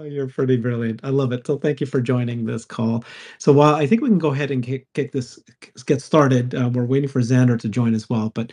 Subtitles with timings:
[0.00, 1.00] Oh, you're pretty brilliant.
[1.02, 1.44] I love it.
[1.46, 3.02] So thank you for joining this call.
[3.38, 5.40] So while I think we can go ahead and kick, kick this
[5.86, 8.30] get started, uh, we're waiting for Xander to join as well.
[8.34, 8.52] But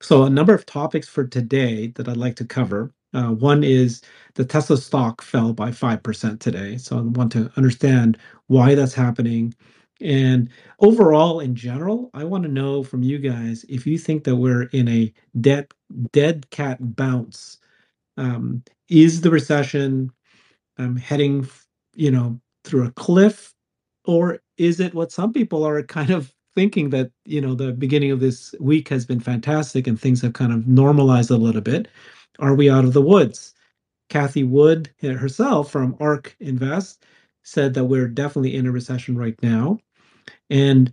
[0.00, 2.92] so a number of topics for today that I'd like to cover.
[3.12, 4.02] Uh, one is
[4.34, 6.76] the Tesla stock fell by five percent today.
[6.78, 8.16] So I want to understand
[8.46, 9.52] why that's happening.
[10.00, 10.48] And
[10.80, 14.64] overall, in general, I want to know from you guys if you think that we're
[14.64, 15.68] in a dead
[16.12, 17.58] dead cat bounce.
[18.16, 20.10] Um, is the recession
[20.78, 21.48] um, heading,
[21.94, 23.52] you know, through a cliff,
[24.04, 28.10] or is it what some people are kind of thinking that you know the beginning
[28.10, 31.88] of this week has been fantastic and things have kind of normalized a little bit?
[32.38, 33.54] Are we out of the woods?
[34.10, 37.04] Cathie Wood herself from ARK Invest
[37.42, 39.78] said that we're definitely in a recession right now.
[40.50, 40.90] And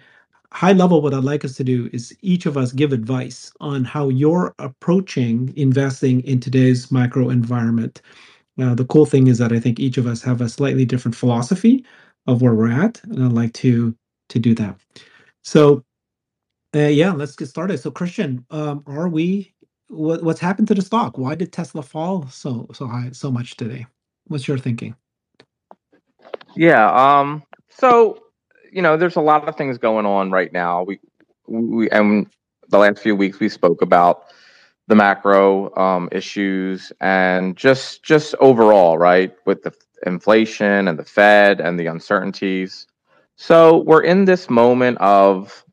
[0.52, 3.84] high level, what I'd like us to do is each of us give advice on
[3.86, 8.02] how you're approaching investing in today's micro environment.
[8.62, 11.16] Uh, the cool thing is that I think each of us have a slightly different
[11.16, 11.84] philosophy
[12.28, 13.96] of where we're at, and I'd like to
[14.30, 14.76] to do that.
[15.44, 15.84] So,
[16.76, 17.80] uh, yeah, let's get started.
[17.80, 19.54] So, Christian, um, are we?
[19.88, 21.18] What, what's happened to the stock?
[21.18, 23.88] Why did Tesla fall so so high so much today?
[24.28, 24.96] What's your thinking?
[26.56, 26.92] Yeah.
[26.94, 27.44] Um.
[27.70, 28.24] So,
[28.72, 30.84] you know, there's a lot of things going on right now.
[30.84, 31.00] We
[31.48, 32.28] we and
[32.70, 34.26] the last few weeks we spoke about
[34.92, 39.74] the macro um, issues and just just overall, right, with the
[40.06, 42.88] inflation and the Fed and the uncertainties.
[43.38, 45.64] So we're in this moment of,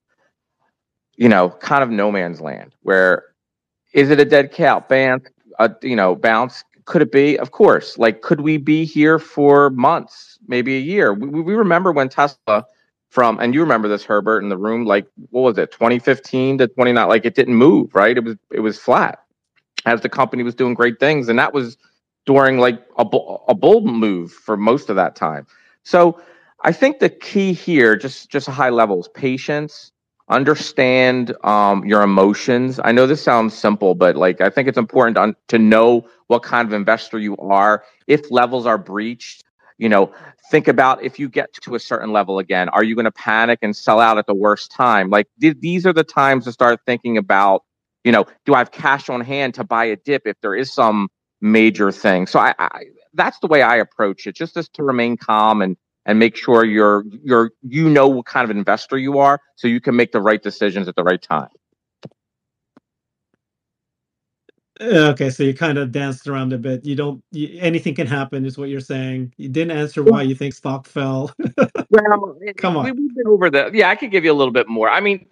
[1.17, 2.77] you know, kind of no man's land.
[2.83, 3.25] Where
[3.93, 5.29] is it a dead cat bounce?
[5.59, 6.63] A you know bounce?
[6.85, 7.37] Could it be?
[7.41, 7.99] Of course.
[7.99, 11.13] Like, could we be here for months, maybe a year?
[11.13, 12.65] We, we remember when Tesla
[13.11, 16.69] from and you remember this herbert in the room like what was it 2015 to
[16.69, 18.17] 29 like it didn't move right?
[18.17, 19.21] It was it was flat
[19.87, 21.77] as the company was doing great things and that was
[22.27, 23.05] during like a,
[23.49, 25.47] a bull move for most of that time.
[25.85, 26.21] So
[26.65, 29.93] i think the key here just just high level is patience.
[30.31, 32.79] Understand um, your emotions.
[32.85, 36.43] I know this sounds simple but like i think it's important to, to know what
[36.43, 37.85] kind of investor you are.
[38.07, 39.45] If levels are breached
[39.79, 40.13] you know
[40.51, 43.59] think about if you get to a certain level again are you going to panic
[43.63, 45.11] and sell out at the worst time?
[45.11, 47.63] Like th- these are the times to start thinking about
[48.05, 50.73] you know do i have cash on hand to buy a dip if there is
[50.73, 51.09] some
[51.41, 52.27] major thing?
[52.27, 52.85] So i, I
[53.15, 56.65] that's the way i approach it just as to remain calm and and make sure
[56.65, 60.21] you're you're you know what kind of investor you are so you can make the
[60.21, 61.49] right decisions at the right time
[64.81, 66.85] Okay, so you kind of danced around a bit.
[66.85, 67.23] You don't.
[67.33, 69.35] You, anything can happen, is what you're saying.
[69.37, 71.33] You didn't answer why you think stock fell.
[71.91, 72.85] well, come on.
[72.85, 73.75] We, have been over that.
[73.75, 74.89] Yeah, I could give you a little bit more.
[74.89, 75.27] I mean,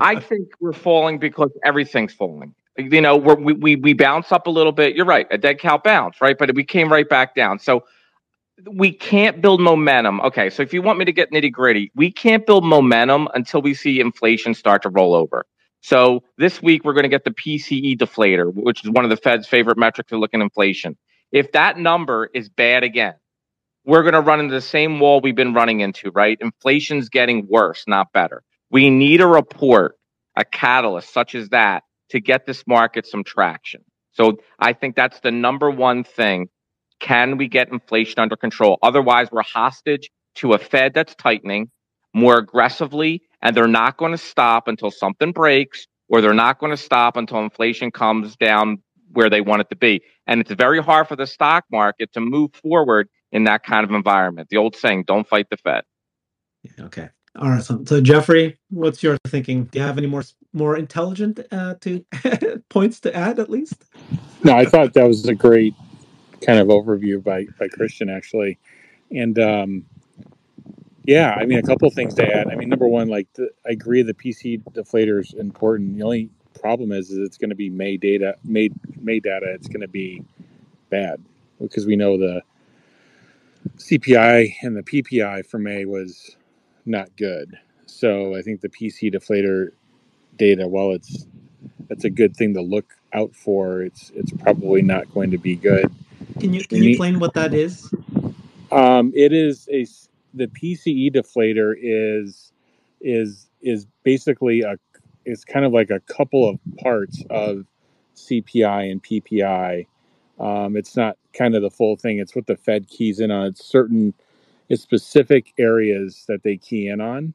[0.00, 2.54] I think we're falling because everything's falling.
[2.76, 4.94] You know, we're, we we we bounce up a little bit.
[4.94, 6.38] You're right, a dead cow bounce, right?
[6.38, 7.58] But we came right back down.
[7.58, 7.84] So
[8.70, 10.20] we can't build momentum.
[10.20, 13.60] Okay, so if you want me to get nitty gritty, we can't build momentum until
[13.60, 15.46] we see inflation start to roll over.
[15.84, 19.18] So this week we're going to get the PCE deflator, which is one of the
[19.18, 20.96] Fed's favorite metrics to look at inflation.
[21.30, 23.12] If that number is bad again,
[23.84, 26.38] we're going to run into the same wall we've been running into, right?
[26.40, 28.42] Inflation's getting worse, not better.
[28.70, 29.98] We need a report,
[30.34, 33.84] a catalyst such as that to get this market some traction.
[34.12, 36.48] So I think that's the number one thing.
[36.98, 38.78] Can we get inflation under control?
[38.82, 41.70] Otherwise, we're hostage to a Fed that's tightening
[42.14, 46.70] more aggressively and they're not going to stop until something breaks or they're not going
[46.70, 48.78] to stop until inflation comes down
[49.12, 50.00] where they want it to be.
[50.26, 53.90] And it's very hard for the stock market to move forward in that kind of
[53.90, 54.48] environment.
[54.48, 55.82] The old saying, don't fight the Fed.
[56.80, 57.08] Okay.
[57.36, 57.62] All right.
[57.62, 59.64] So, so Jeffrey, what's your thinking?
[59.64, 62.04] Do you have any more more intelligent uh, to
[62.68, 63.84] points to add at least?
[64.44, 65.74] No, I thought that was a great
[66.40, 68.58] kind of overview by by Christian actually,
[69.10, 69.84] and um,
[71.04, 72.48] yeah, I mean, a couple of things to add.
[72.48, 75.96] I mean, number one, like the, I agree, the PC deflator is important.
[75.96, 78.70] The only problem is, is it's going to be May data, May
[79.00, 79.46] May data.
[79.52, 80.24] It's going to be
[80.88, 81.22] bad
[81.60, 82.42] because we know the
[83.76, 86.36] CPI and the PPI for May was
[86.86, 87.58] not good.
[87.86, 89.70] So I think the PC deflator
[90.36, 91.26] data, while it's
[91.90, 95.54] it's a good thing to look out for, it's it's probably not going to be
[95.54, 95.92] good.
[96.40, 97.92] Can you can you explain what that is?
[98.72, 99.86] Um, it is a
[100.34, 102.52] the PCE deflator is
[103.02, 104.76] is is basically a
[105.26, 107.66] it's kind of like a couple of parts of
[108.16, 109.86] CPI and PPI.
[110.40, 112.18] Um, it's not kind of the full thing.
[112.20, 113.48] It's what the Fed keys in on.
[113.48, 114.14] It's certain,
[114.68, 117.34] it's specific areas that they key in on.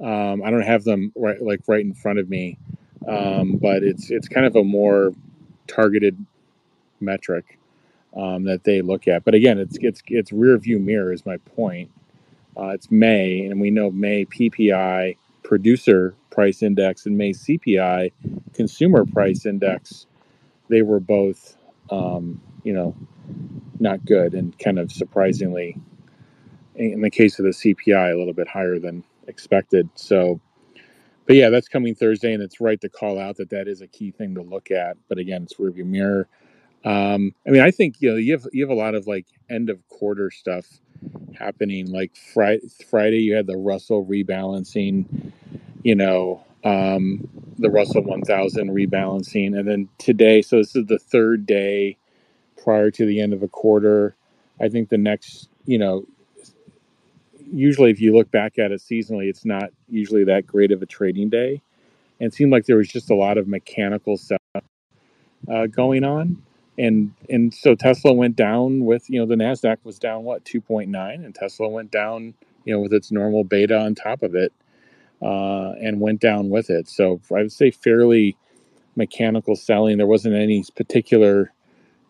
[0.00, 2.58] Um, I don't have them right like right in front of me,
[3.08, 5.12] um, but it's it's kind of a more
[5.68, 6.18] targeted
[7.00, 7.46] metric.
[8.16, 9.24] um, that they look at.
[9.24, 11.90] But again, it's it's it's rear view mirror is my point.
[12.58, 18.12] Uh, it's May, and we know May PPI producer price index and May CPI
[18.52, 20.06] consumer price index.
[20.68, 21.56] They were both,
[21.90, 22.96] um, you know,
[23.78, 25.76] not good and kind of surprisingly,
[26.74, 29.88] in the case of the CPI, a little bit higher than expected.
[29.94, 30.40] So,
[31.26, 33.86] but yeah, that's coming Thursday, and it's right to call out that that is a
[33.86, 34.96] key thing to look at.
[35.08, 36.28] But again, it's rearview mirror.
[36.84, 39.26] Um, I mean, I think you know you have you have a lot of like
[39.50, 40.66] end of quarter stuff
[41.34, 41.90] happening.
[41.90, 45.06] Like Friday, Friday you had the Russell rebalancing,
[45.82, 47.28] you know, um,
[47.58, 50.42] the Russell 1000 rebalancing, and then today.
[50.42, 51.96] So this is the third day
[52.62, 54.16] prior to the end of a quarter.
[54.60, 56.04] I think the next, you know,
[57.52, 60.86] usually if you look back at it seasonally, it's not usually that great of a
[60.86, 61.62] trading day.
[62.20, 64.40] And it seemed like there was just a lot of mechanical stuff
[65.50, 66.42] uh, going on.
[66.78, 71.14] And and so Tesla went down with, you know, the NASDAQ was down, what, 2.9?
[71.24, 72.34] And Tesla went down,
[72.64, 74.52] you know, with its normal beta on top of it
[75.22, 76.88] uh, and went down with it.
[76.88, 78.36] So I would say fairly
[78.96, 79.98] mechanical selling.
[79.98, 81.44] There wasn't any particular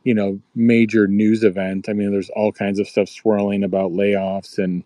[0.04, 4.58] you know major news event i mean there's all kinds of stuff swirling about layoffs
[4.58, 4.82] and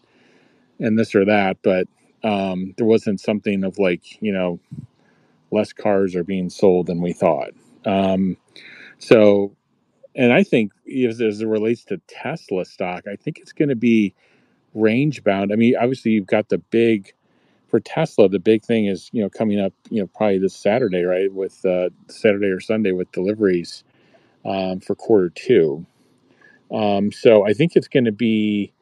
[0.81, 1.89] and this or that but
[2.25, 4.61] um there wasn't something of like you know
[5.53, 7.51] less cars are being sold than we thought
[7.87, 8.37] um
[8.99, 9.57] so
[10.17, 10.73] and i think
[11.09, 14.15] as, as it relates to tesla stock i think it's going to be
[14.75, 17.15] range bound i mean obviously you've got the big
[17.69, 21.05] for tesla the big thing is you know coming up you know probably this saturday
[21.05, 23.75] right with uh saturday or sunday with deliveries
[24.47, 25.87] um, for quarter two.
[26.73, 28.73] Um, so I think it's going to be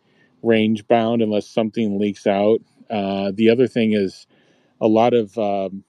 [0.43, 2.61] range bound unless something leaks out.
[2.91, 4.27] Uh, the other thing is
[4.81, 5.85] a lot of um,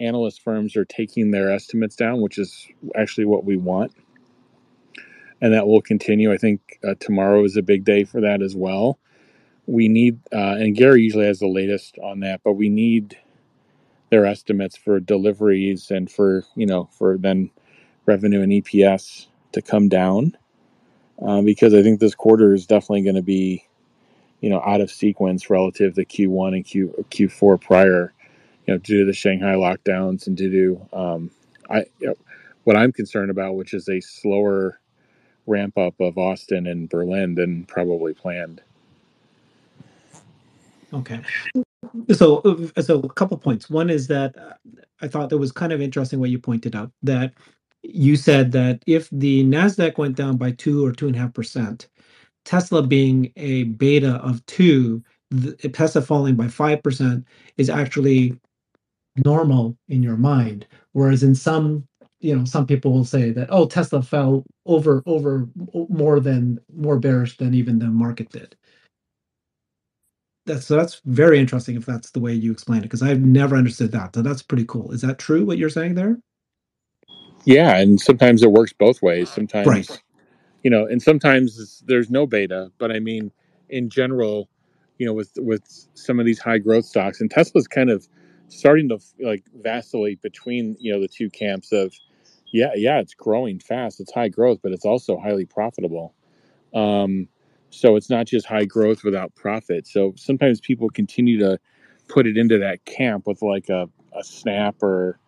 [0.00, 3.92] analyst firms are taking their estimates down, which is actually what we want.
[5.40, 6.32] And that will continue.
[6.32, 8.98] I think uh, tomorrow is a big day for that as well.
[9.66, 13.18] We need, uh, and Gary usually has the latest on that, but we need
[14.10, 17.50] their estimates for deliveries and for, you know, for then
[18.06, 20.36] revenue and EPS to come down
[21.22, 23.64] uh, because I think this quarter is definitely going to be,
[24.40, 28.12] you know, out of sequence relative to Q1 and Q Q4 prior,
[28.66, 30.50] you know, due to the Shanghai lockdowns and due
[30.90, 31.30] to um,
[31.70, 32.16] I you know,
[32.64, 34.80] what I'm concerned about, which is a slower
[35.46, 38.60] ramp up of Austin and Berlin than probably planned.
[40.92, 41.20] Okay.
[42.12, 43.70] So, so a couple points.
[43.70, 44.54] One is that uh,
[45.00, 47.32] I thought that was kind of interesting what you pointed out that
[47.82, 51.34] you said that if the Nasdaq went down by two or two and a half
[51.34, 51.88] percent,
[52.44, 57.24] Tesla being a beta of two, the, Tesla falling by five percent
[57.56, 58.38] is actually
[59.24, 60.66] normal in your mind.
[60.92, 61.86] Whereas in some,
[62.26, 65.48] you know, some people will say that oh, Tesla fell over over
[65.90, 68.56] more than more bearish than even the market did.
[70.46, 73.56] That's so that's very interesting if that's the way you explain it because I've never
[73.56, 74.14] understood that.
[74.14, 74.92] So that's pretty cool.
[74.92, 76.18] Is that true what you're saying there?
[77.44, 79.32] Yeah, and sometimes it works both ways.
[79.32, 80.02] Sometimes, Right.
[80.64, 82.72] you know, and sometimes there's no beta.
[82.78, 83.32] But I mean,
[83.70, 84.48] in general,
[84.98, 85.62] you know, with with
[85.94, 88.08] some of these high growth stocks, and Tesla's kind of
[88.48, 91.94] starting to like vacillate between you know the two camps of,
[92.56, 96.14] yeah, yeah, it's growing fast, it's high growth, but it's also highly profitable.
[96.74, 97.28] Um,
[97.70, 99.86] so it's not just high growth without profit.
[99.86, 101.58] So sometimes people continue to
[102.08, 105.18] put it into that camp with like a, a Snap or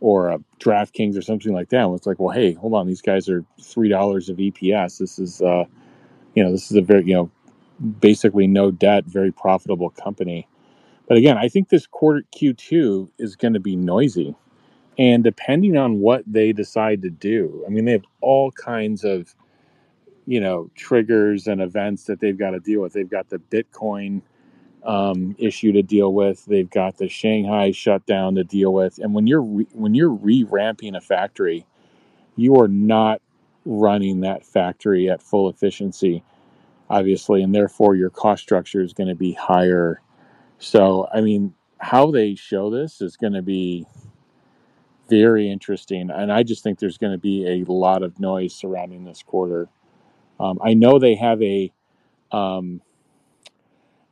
[0.00, 1.84] or a DraftKings or something like that.
[1.84, 4.98] And it's like, well, hey, hold on, these guys are three dollars of EPS.
[4.98, 5.64] This is, uh,
[6.34, 7.30] you know, this is a very, you know,
[8.00, 10.48] basically no debt, very profitable company.
[11.08, 14.34] But again, I think this quarter Q2 is going to be noisy,
[14.98, 19.34] and depending on what they decide to do, I mean, they have all kinds of,
[20.26, 22.92] you know, triggers and events that they've got to deal with.
[22.92, 24.22] They've got the Bitcoin
[24.84, 26.44] um, issue to deal with.
[26.46, 28.98] They've got the Shanghai shutdown to deal with.
[28.98, 31.66] And when you're re- when you're re-ramping a factory,
[32.36, 33.20] you are not
[33.64, 36.22] running that factory at full efficiency,
[36.88, 40.00] obviously, and therefore your cost structure is going to be higher.
[40.58, 43.86] So, I mean, how they show this is going to be
[45.08, 49.04] very interesting, and I just think there's going to be a lot of noise surrounding
[49.04, 49.68] this quarter.
[50.38, 51.72] Um, I know they have a
[52.32, 52.82] um,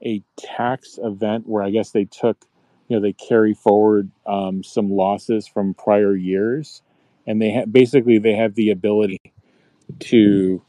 [0.04, 2.44] a tax event where I guess they took,
[2.88, 6.82] you know, they carry forward um, some losses from prior years,
[7.26, 9.20] and they ha- basically they have the ability
[10.00, 10.62] to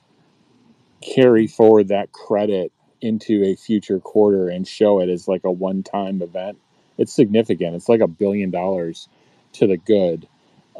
[1.02, 6.22] carry forward that credit into a future quarter and show it as like a one-time
[6.22, 6.58] event.
[6.98, 7.76] It's significant.
[7.76, 9.10] It's like a billion dollars
[9.56, 10.28] to the good.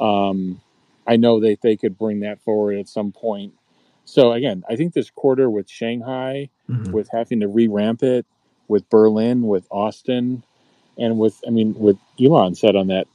[0.00, 0.60] Um,
[1.06, 3.54] I know that they could bring that forward at some point
[4.06, 6.92] So again, I think this quarter with Shanghai, Mhm.
[6.92, 8.26] with having to re-ramp it,
[8.68, 10.44] with Berlin, with Austin,
[10.98, 13.08] and with I mean, with Elon said on that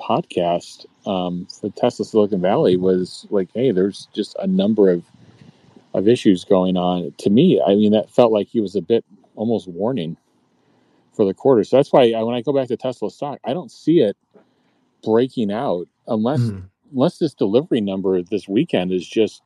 [0.00, 5.04] podcast um, for Tesla Silicon Valley was like, hey, there's just a number of
[5.94, 7.12] of issues going on.
[7.18, 9.04] To me, I mean, that felt like he was a bit
[9.36, 10.16] almost warning
[11.14, 11.64] for the quarter.
[11.64, 14.16] So that's why I, when I go back to Tesla stock, I don't see it
[15.02, 16.70] breaking out unless Mm.
[16.92, 19.42] unless this delivery number this weekend is just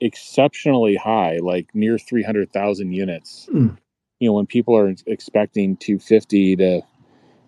[0.00, 3.48] exceptionally high, like near 300,000 units.
[3.52, 3.78] Mm.
[4.20, 6.82] You know, when people are expecting 250 to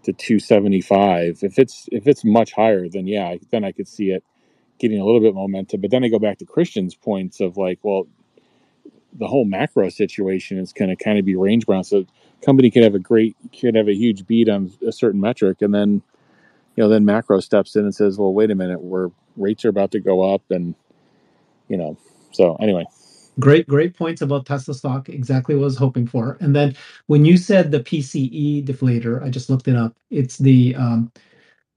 [0.04, 4.24] to 275, if it's if it's much higher, then yeah, then I could see it
[4.80, 5.80] getting a little bit momentum.
[5.82, 8.08] But then I go back to Christian's points of like, well,
[9.14, 11.86] the whole macro situation is going to kind of be range bound.
[11.86, 12.06] So
[12.44, 15.74] company could have a great, could have a huge beat on a certain metric, and
[15.74, 16.02] then
[16.78, 19.68] you know then macro steps in and says, well, wait a minute, where rates are
[19.68, 20.76] about to go up, and
[21.68, 21.98] you know,
[22.32, 22.84] so anyway,
[23.40, 25.08] Great, great points about Tesla stock.
[25.08, 26.38] Exactly what I was hoping for.
[26.40, 26.76] And then
[27.08, 29.96] when you said the PCE deflator, I just looked it up.
[30.10, 31.12] It's the um,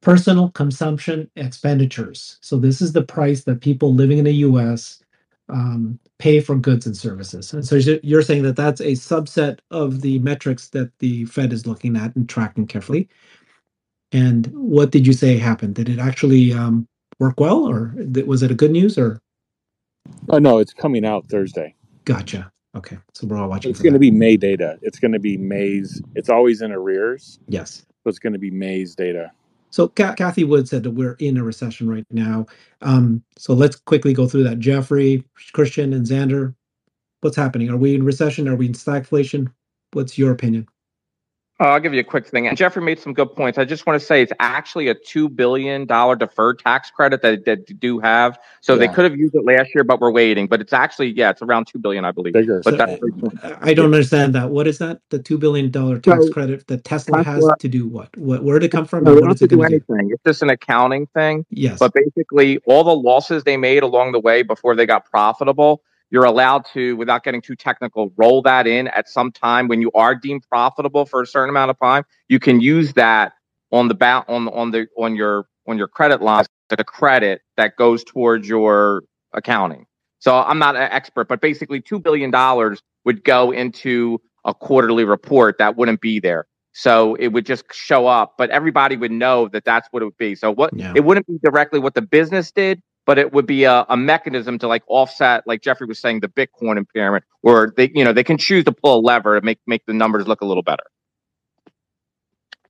[0.02, 2.40] personal consumption expenditures.
[2.42, 5.04] So this is the price that people living in the U.S.
[5.50, 7.54] Um, pay for goods and services.
[7.54, 11.68] And so you're saying that that's a subset of the metrics that the Fed is
[11.68, 13.10] looking at and tracking carefully.
[14.12, 15.76] And what did you say happened?
[15.76, 16.88] Did it actually um,
[17.20, 17.94] work well, or
[18.26, 18.98] was it a good news?
[18.98, 19.20] Or
[20.30, 21.76] oh no, it's coming out Thursday.
[22.06, 22.52] gotcha.
[22.74, 23.70] Okay, so we're all watching.
[23.70, 24.80] It's going to be May data.
[24.82, 26.02] It's going to be May's.
[26.16, 27.86] It's always in arrears, yes.
[28.04, 29.30] so it's going to be May's data.
[29.72, 32.46] So Cathie Wood said that we're in a recession right now.
[32.82, 34.60] Um, so let's quickly go through that.
[34.60, 36.54] Jeffrey, Christian, and Xander,
[37.22, 37.70] what's happening?
[37.70, 38.48] Are we in recession?
[38.48, 39.52] Are we in stagflation?
[39.94, 40.68] What's your opinion?
[41.62, 42.48] Uh, I'll give you a quick thing.
[42.48, 43.60] And Jeffrey made some good points.
[43.60, 47.46] I just want to say it's actually a two billion dollar deferred tax credit that
[47.46, 48.40] that they do have.
[48.62, 50.48] So they could have used it last year, but we're waiting.
[50.48, 52.34] But it's actually yeah, it's around two billion, I believe.
[52.34, 52.62] Bigger.
[52.66, 53.00] But So, that's
[53.62, 54.50] I don't understand that.
[54.50, 55.02] What is that?
[55.10, 58.16] The two billion dollar tax So, credit that Tesla has to do what?
[58.18, 58.44] What?
[58.44, 59.04] Where did it come from?
[59.04, 59.94] No, And they don't it have do going to do?
[59.94, 60.10] anything.
[60.12, 61.46] It's just an accounting thing.
[61.52, 61.78] Yes.
[61.78, 66.26] But basically, all the losses they made along the way before they got profitable, you're
[66.26, 70.14] allowed to, without getting too technical, roll that in at some time when you are
[70.14, 72.04] deemed profitable for a certain amount of time.
[72.28, 73.34] You can use that
[73.72, 77.76] on the ba- on on the on your on your credit line, the credit that
[77.78, 79.04] goes towards your
[79.34, 79.86] accounting.
[80.20, 85.06] So I'm not an expert, but basically, two billion dollars would go into a quarterly
[85.06, 86.46] report that wouldn't be there.
[86.74, 90.18] So it would just show up, but everybody would know that that's what it would
[90.18, 90.36] be.
[90.36, 90.94] So what Yeah.
[90.96, 94.60] it wouldn't be directly what the business did, but it would be a, a mechanism
[94.60, 98.24] to like offset, like Jeffrey was saying, the Bitcoin impairment, where they, you know, they
[98.24, 100.84] can choose to pull a lever to make make the numbers look a little better.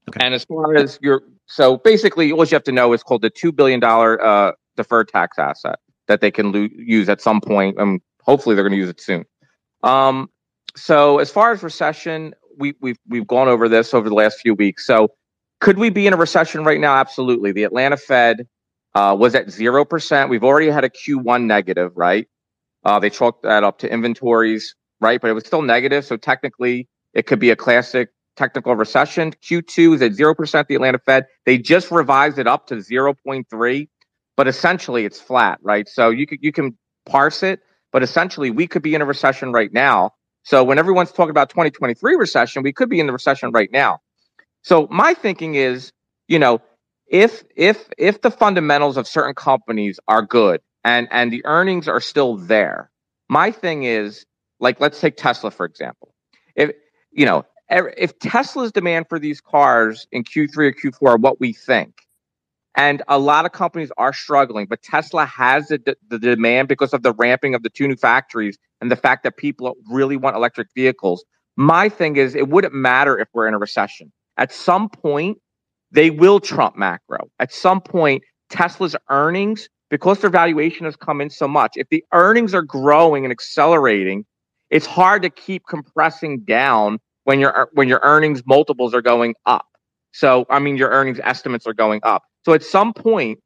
[0.10, 0.26] Okay.
[0.26, 3.30] And as far as your, so basically, all you have to know is called the
[3.30, 7.78] two billion dollar uh, deferred tax asset that they can lo- use at some point,
[7.78, 9.26] and hopefully they're going to use it soon.
[9.84, 10.30] Um,
[10.76, 14.54] so as far as recession, we, we've we've gone over this over the last few
[14.54, 14.86] weeks.
[14.86, 15.10] So
[15.60, 16.96] could we be in a recession right now?
[16.96, 17.52] Absolutely.
[17.52, 18.48] The Atlanta Fed
[18.96, 20.30] uh, was at zero percent.
[20.30, 22.28] We've already had a Q1 negative, right?
[22.86, 25.22] Uh, they chalked that up to inventories, right?
[25.22, 29.34] But it was still negative, so technically it could be a classic technical recession.
[29.34, 30.70] Q2 is at zero percent.
[30.70, 33.90] The Atlanta Fed they just revised it up to zero point three,
[34.38, 35.88] but essentially it's flat, right?
[35.90, 37.62] So you could you can parse it,
[37.94, 40.12] but essentially we could be in a recession right now.
[40.44, 44.00] So when everyone's talking about 2023 recession, we could be in the recession right now.
[44.64, 45.94] So my thinking is,
[46.28, 46.62] you know,
[47.12, 52.00] if if if the fundamentals of certain companies are good and and the earnings are
[52.00, 52.90] still there,
[53.30, 54.26] my thing is
[54.60, 56.16] like let's take Tesla for example.
[56.56, 56.72] If
[57.12, 61.52] you know, if Tesla's demand for these cars in Q3 or Q4 are what we
[61.52, 62.08] think,
[62.76, 67.04] and a lot of companies are struggling, but Tesla has the, the demand because of
[67.04, 70.70] the ramping of the two new factories and the fact that people really want electric
[70.74, 71.26] vehicles.
[71.58, 74.14] My thing is, it wouldn't matter if we're in a recession.
[74.38, 75.38] At some point,
[75.92, 77.30] they will trump macro.
[77.40, 82.04] At some point, Tesla's earnings, because their valuation has come in so much, if the
[82.14, 84.26] earnings are growing and accelerating,
[84.70, 89.68] it's hard to keep compressing down when your when your earnings multiples are going up.
[90.14, 92.24] So, I mean, your earnings estimates are going up.
[92.46, 93.40] So, at some point,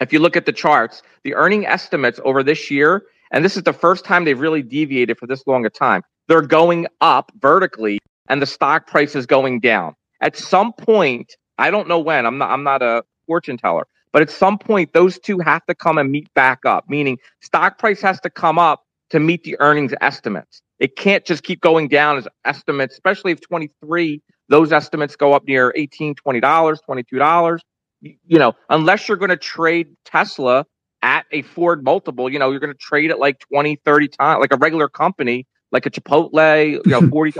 [0.00, 3.64] if you look at the charts, the earning estimates over this year, and this is
[3.64, 7.98] the first time they've really deviated for this long a time, they're going up vertically,
[8.28, 9.94] and the stock price is going down.
[10.20, 12.26] At some point, I don't know when.
[12.26, 12.50] I'm not.
[12.50, 16.10] I'm not a fortune teller, but at some point, those two have to come and
[16.10, 16.88] meet back up.
[16.88, 20.62] Meaning, stock price has to come up to meet the earnings estimates.
[20.78, 25.44] It can't just keep going down as estimates, especially if 23 those estimates go up
[25.46, 27.62] near 18 20 dollars 22 dollars
[28.02, 30.66] you know unless you're going to trade tesla
[31.02, 34.40] at a Ford multiple, you know, you're going to trade it like 20, 30 times,
[34.40, 37.34] like a regular company, like a Chipotle, you know, 40,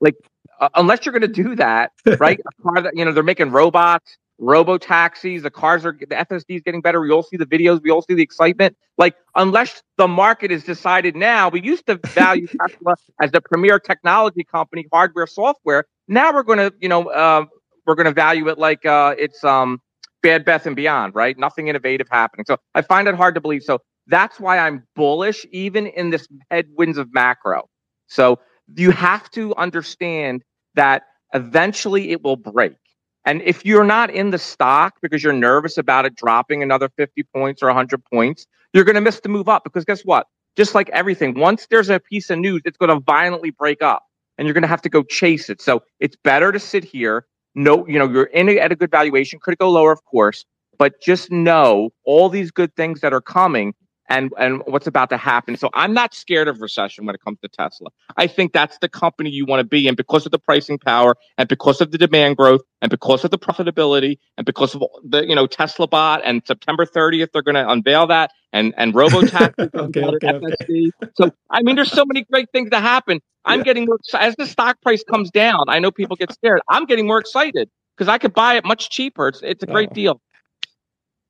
[0.00, 0.14] like,
[0.60, 2.40] uh, unless you're going to do that, right?
[2.46, 6.56] a car that, you know, they're making robots, robo taxis, the cars are, the FSD
[6.56, 7.00] is getting better.
[7.00, 8.76] We all see the videos, we all see the excitement.
[8.98, 13.78] Like, unless the market is decided now, we used to value Tesla as the premier
[13.78, 15.84] technology company, hardware, software.
[16.08, 17.44] Now we're going to, you know, uh,
[17.86, 19.80] we're going to value it like uh, it's, um,
[20.22, 21.38] Bed Bath and Beyond, right?
[21.38, 22.44] Nothing innovative happening.
[22.46, 23.62] So I find it hard to believe.
[23.62, 27.68] So that's why I'm bullish, even in this headwinds of macro.
[28.06, 28.38] So
[28.76, 30.42] you have to understand
[30.74, 32.76] that eventually it will break.
[33.24, 37.22] And if you're not in the stock because you're nervous about it dropping another 50
[37.34, 40.26] points or 100 points, you're going to miss the move up because guess what?
[40.56, 44.04] Just like everything, once there's a piece of news, it's going to violently break up
[44.38, 45.60] and you're going to have to go chase it.
[45.60, 49.38] So it's better to sit here no, you know, you're in at a good valuation.
[49.40, 50.44] Could it go lower, of course,
[50.78, 53.74] but just know all these good things that are coming
[54.10, 55.56] and and what's about to happen.
[55.56, 57.88] So I'm not scared of recession when it comes to Tesla.
[58.16, 61.16] I think that's the company you want to be in because of the pricing power
[61.38, 65.26] and because of the demand growth and because of the profitability and because of the
[65.26, 69.74] you know Tesla bot and September 30th they're going to unveil that and and RoboTaxi
[69.74, 70.90] okay, okay, okay.
[71.14, 73.20] So I mean there's so many great things to happen.
[73.44, 73.64] I'm yeah.
[73.64, 75.64] getting more as the stock price comes down.
[75.68, 76.60] I know people get scared.
[76.68, 79.28] I'm getting more excited because I could buy it much cheaper.
[79.28, 79.94] It's it's a great oh.
[79.94, 80.20] deal.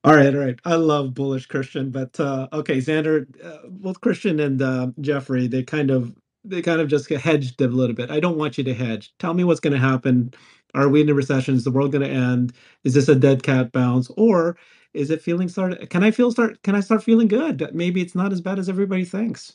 [0.05, 0.59] All right, all right.
[0.65, 5.63] I love bullish Christian, but uh, okay, Xander, uh, both Christian and uh, Jeffrey, they
[5.63, 6.15] kind of
[6.45, 8.11] they kind of just hedged a little bit.
[8.11, 9.13] I don't want you to hedge.
[9.19, 10.33] Tell me what's going to happen.
[10.75, 11.55] Are we in a recession?
[11.55, 12.55] Is the world going to end?
[12.85, 14.57] Is this a dead cat bounce, or
[14.95, 15.91] is it feeling start?
[15.91, 16.63] Can I feel start?
[16.63, 17.69] Can I start feeling good?
[17.75, 19.53] Maybe it's not as bad as everybody thinks.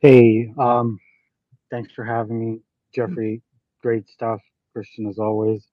[0.00, 1.00] Hey, um,
[1.70, 2.60] thanks for having me,
[2.94, 3.42] Jeffrey.
[3.82, 4.40] Great stuff,
[4.74, 5.66] Christian, as always.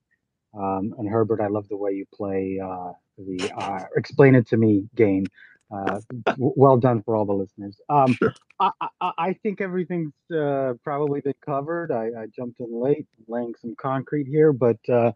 [0.53, 4.57] Um, and Herbert, I love the way you play uh, the uh, explain it to
[4.57, 5.25] me game.
[5.71, 7.79] Uh, w- well done for all the listeners.
[7.89, 8.33] Um, sure.
[8.59, 11.91] I, I, I, think everything's uh, probably been covered.
[11.91, 15.11] I, I, jumped in late, laying some concrete here, but uh,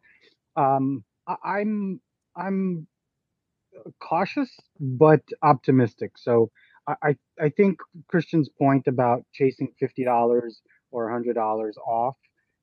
[0.56, 2.00] um, I, am
[2.36, 2.88] I'm, I'm
[4.00, 6.20] cautious but optimistic.
[6.20, 6.52] So
[6.88, 12.18] I, I think Christian's point about chasing fifty dollars or hundred dollars off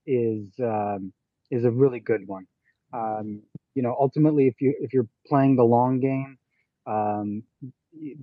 [0.06, 1.12] is um,
[1.50, 2.46] is a really good one.
[2.92, 3.42] Um,
[3.74, 6.38] you know, ultimately, if you if you're playing the long game,
[6.86, 7.42] um,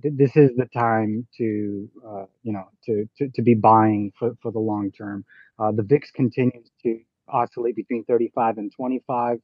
[0.02, 4.52] this is the time to uh, you know to, to to be buying for for
[4.52, 5.24] the long term.
[5.58, 9.40] Uh, the VIX continues to oscillate between 35 and 25,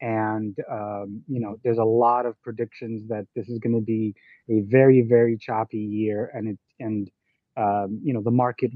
[0.00, 4.14] and um, you know there's a lot of predictions that this is going to be
[4.50, 7.10] a very very choppy year, and it and
[7.56, 8.70] um, you know the market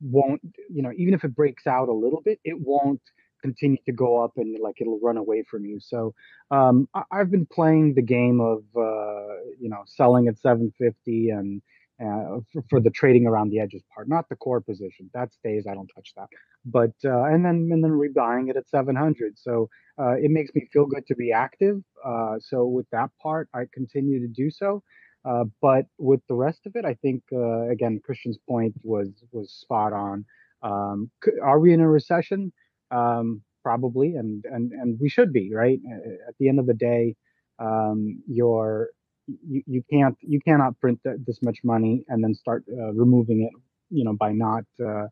[0.00, 3.02] won't you know even if it breaks out a little bit, it won't
[3.40, 5.80] continue to go up and like it'll run away from you.
[5.80, 6.14] So
[6.50, 11.62] um, I, have been playing the game of uh, you know selling at 750 and
[12.00, 15.10] uh, for, for, the trading around the edges part, not the core position.
[15.12, 15.66] That stays.
[15.66, 16.28] I don't touch that.
[16.64, 19.38] But uh, and then and then rebuying it at 700.
[19.38, 21.82] So uh, it makes me feel good to be active.
[22.02, 24.82] Uh, so with that part, I continue to do so.
[25.26, 27.22] Uh, but with the rest of it, I think
[27.70, 30.24] again, Christian's point was was spot on.
[30.62, 31.10] Um,
[31.42, 32.52] are we in a recession?
[32.90, 35.80] Um, probably, and and and we should be right.
[36.28, 37.16] At the end of the day,
[37.58, 38.90] um, you're
[39.26, 43.42] you, you can't you cannot print th- this much money and then start uh, removing
[43.42, 43.52] it,
[43.90, 45.06] you know, by not uh,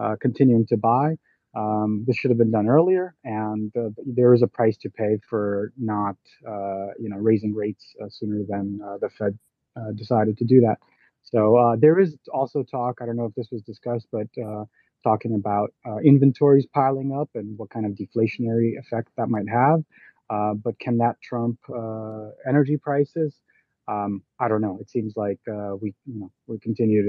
[0.00, 1.16] uh, continuing to buy.
[1.56, 5.18] Um, this should have been done earlier, and uh, there is a price to pay
[5.28, 9.38] for not, uh, you know, raising rates uh, sooner than the Fed
[9.96, 10.78] decided to do that.
[11.22, 12.98] So uh, there is also talk.
[13.00, 14.28] I don't know if this was discussed, but
[15.02, 19.82] talking about uh, inventories piling up and what kind of deflationary effect that might have.
[20.30, 23.34] Uh, but can that trump uh, energy prices?
[23.88, 24.78] Um, I don't know.
[24.80, 27.02] It seems like uh, we, you know, we continue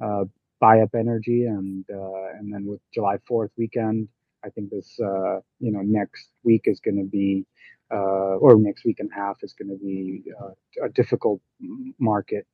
[0.00, 0.24] to uh,
[0.60, 4.08] buy up energy, and uh, and then with July Fourth weekend,
[4.44, 7.46] I think this, you know, next week is going to be,
[7.90, 10.24] or next week and a half is going to be
[10.84, 11.40] a difficult
[11.98, 12.46] market.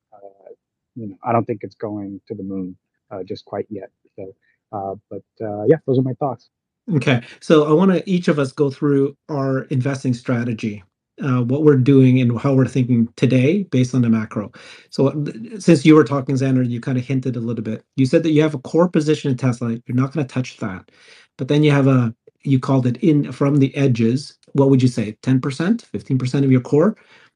[0.95, 2.77] you know, I don't think it's going to the moon
[3.25, 3.89] just quite yet.
[4.15, 4.33] So
[4.71, 6.49] uh, but uh, yeah, those are my thoughts.
[6.95, 10.83] Okay, so I want to each of us go through our investing strategy,
[11.23, 14.51] uh, what we're doing and how we're thinking today based on the macro.
[14.89, 15.23] So
[15.59, 17.83] since you were talking, Xander, you kind of hinted a little bit.
[17.95, 19.71] You said that you have a core position in Tesla.
[19.85, 20.91] You're not going to touch that,
[21.37, 24.37] but then you have a you called it in from the edges.
[24.53, 25.17] What would you say?
[25.23, 26.95] Ten percent, fifteen percent of your core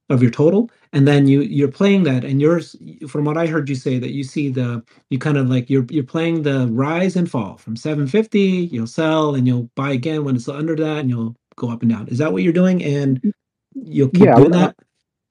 [0.10, 2.60] of your total and then you you're playing that and you're
[3.08, 5.86] from what i heard you say that you see the you kind of like you're
[5.90, 10.36] you're playing the rise and fall from 750 you'll sell and you'll buy again when
[10.36, 13.34] it's under that and you'll go up and down is that what you're doing and
[13.74, 14.76] you'll keep yeah, doing that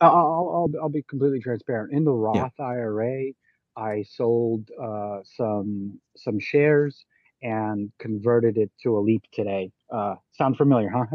[0.03, 1.93] I'll, I'll, I'll be completely transparent.
[1.93, 2.65] In the Roth yeah.
[2.65, 3.27] IRA,
[3.77, 7.05] I sold uh, some some shares
[7.43, 9.71] and converted it to a leap today.
[9.93, 11.07] Uh, sound familiar, huh?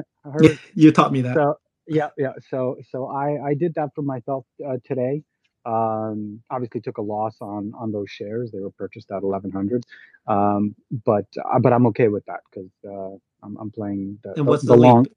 [0.74, 1.36] You taught me that.
[1.36, 2.34] So yeah, yeah.
[2.50, 5.24] So so I I did that for myself uh, today.
[5.66, 8.52] Um, obviously took a loss on on those shares.
[8.52, 9.84] They were purchased at eleven hundred,
[10.28, 14.48] um, but uh, but I'm okay with that because uh, I'm, I'm playing the, and
[14.48, 15.08] what's the, the long.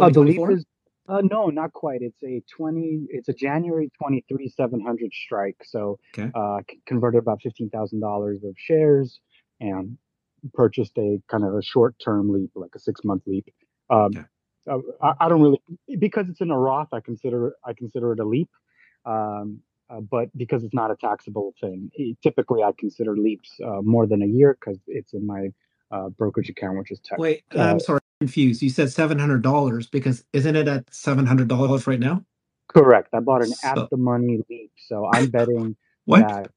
[0.00, 0.64] Uh, the leap is
[1.08, 2.00] uh, no, not quite.
[2.02, 3.06] It's a twenty.
[3.10, 5.56] It's a January twenty three seven hundred strike.
[5.64, 6.30] So okay.
[6.34, 9.20] uh, c- converted about fifteen thousand dollars of shares
[9.60, 9.98] and
[10.54, 13.46] purchased a kind of a short term leap, like a six month leap.
[13.90, 14.24] Um, okay.
[14.70, 15.60] Uh, I, I, don't really
[15.98, 16.88] because it's in a Roth.
[16.92, 18.50] I consider I consider it a leap.
[19.04, 21.90] Um, uh, but because it's not a taxable thing,
[22.22, 25.48] typically I consider leaps uh, more than a year because it's in my
[25.90, 27.18] uh, brokerage account, which is tax.
[27.18, 28.62] Wait, I'm sorry confused.
[28.62, 32.24] You said seven hundred dollars because isn't it at seven hundred dollars right now?
[32.68, 33.08] Correct.
[33.12, 36.26] I bought an so, at the money leap, so I'm betting what?
[36.26, 36.50] that.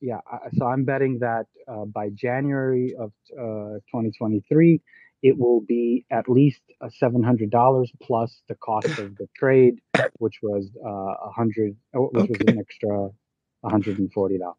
[0.00, 0.20] Yeah,
[0.56, 4.80] so I'm betting that uh, by January of uh, 2023,
[5.22, 9.80] it will be at least $700 plus the cost of the trade,
[10.18, 12.44] which was uh, a hundred, uh, which okay.
[12.46, 13.10] was an extra
[13.64, 14.54] $140.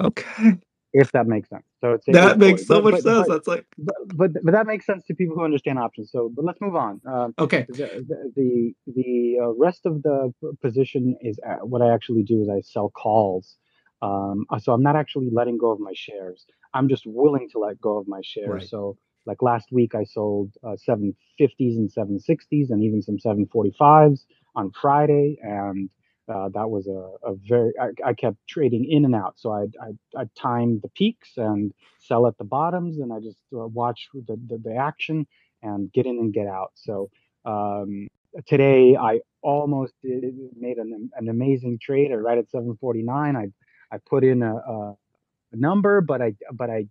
[0.00, 0.58] Okay
[0.96, 1.64] if that makes sense.
[1.82, 3.28] So it's that makes so but, much but, sense.
[3.28, 6.10] But, That's like, but, but, but that makes sense to people who understand options.
[6.10, 7.00] So, but let's move on.
[7.06, 7.66] Um, okay.
[7.68, 12.48] The the the, uh, rest of the position is uh, what I actually do is
[12.48, 13.56] I sell calls.
[14.00, 16.46] Um, uh, so I'm not actually letting go of my shares.
[16.72, 18.48] I'm just willing to let go of my shares.
[18.48, 18.68] Right.
[18.68, 21.14] So like last week I sold uh, 750s
[21.76, 25.38] and 760s and even some 745s on Friday.
[25.42, 25.90] And
[26.28, 29.34] uh, that was a, a very I, I, kept trading in and out.
[29.36, 33.38] So I, I I timed the peaks and sell at the bottoms and I just
[33.52, 35.26] uh, watch the, the, the action
[35.62, 36.72] and get in and get out.
[36.74, 37.10] So
[37.44, 38.08] um,
[38.46, 40.24] today I almost did,
[40.58, 43.46] made an, an amazing trade right at 749 I
[43.94, 44.96] I put in a, a,
[45.52, 46.86] number but I but I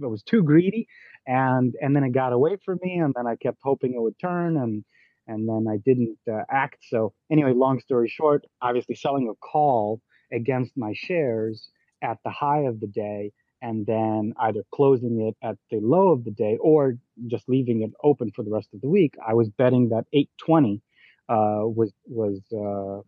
[0.00, 0.86] it was too greedy
[1.30, 4.18] and and then it got away from me and then I kept hoping it would
[4.20, 4.84] turn and
[5.28, 6.78] and then I didn't uh, act.
[6.88, 10.00] So anyway, long story short, obviously selling a call
[10.32, 11.70] against my shares
[12.02, 13.30] at the high of the day
[13.62, 16.94] and then either closing it at the low of the day or
[17.28, 19.14] just leaving it open for the rest of the week.
[19.24, 20.82] I was betting that 820
[21.28, 23.02] uh, was was uh,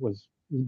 [0.00, 0.26] was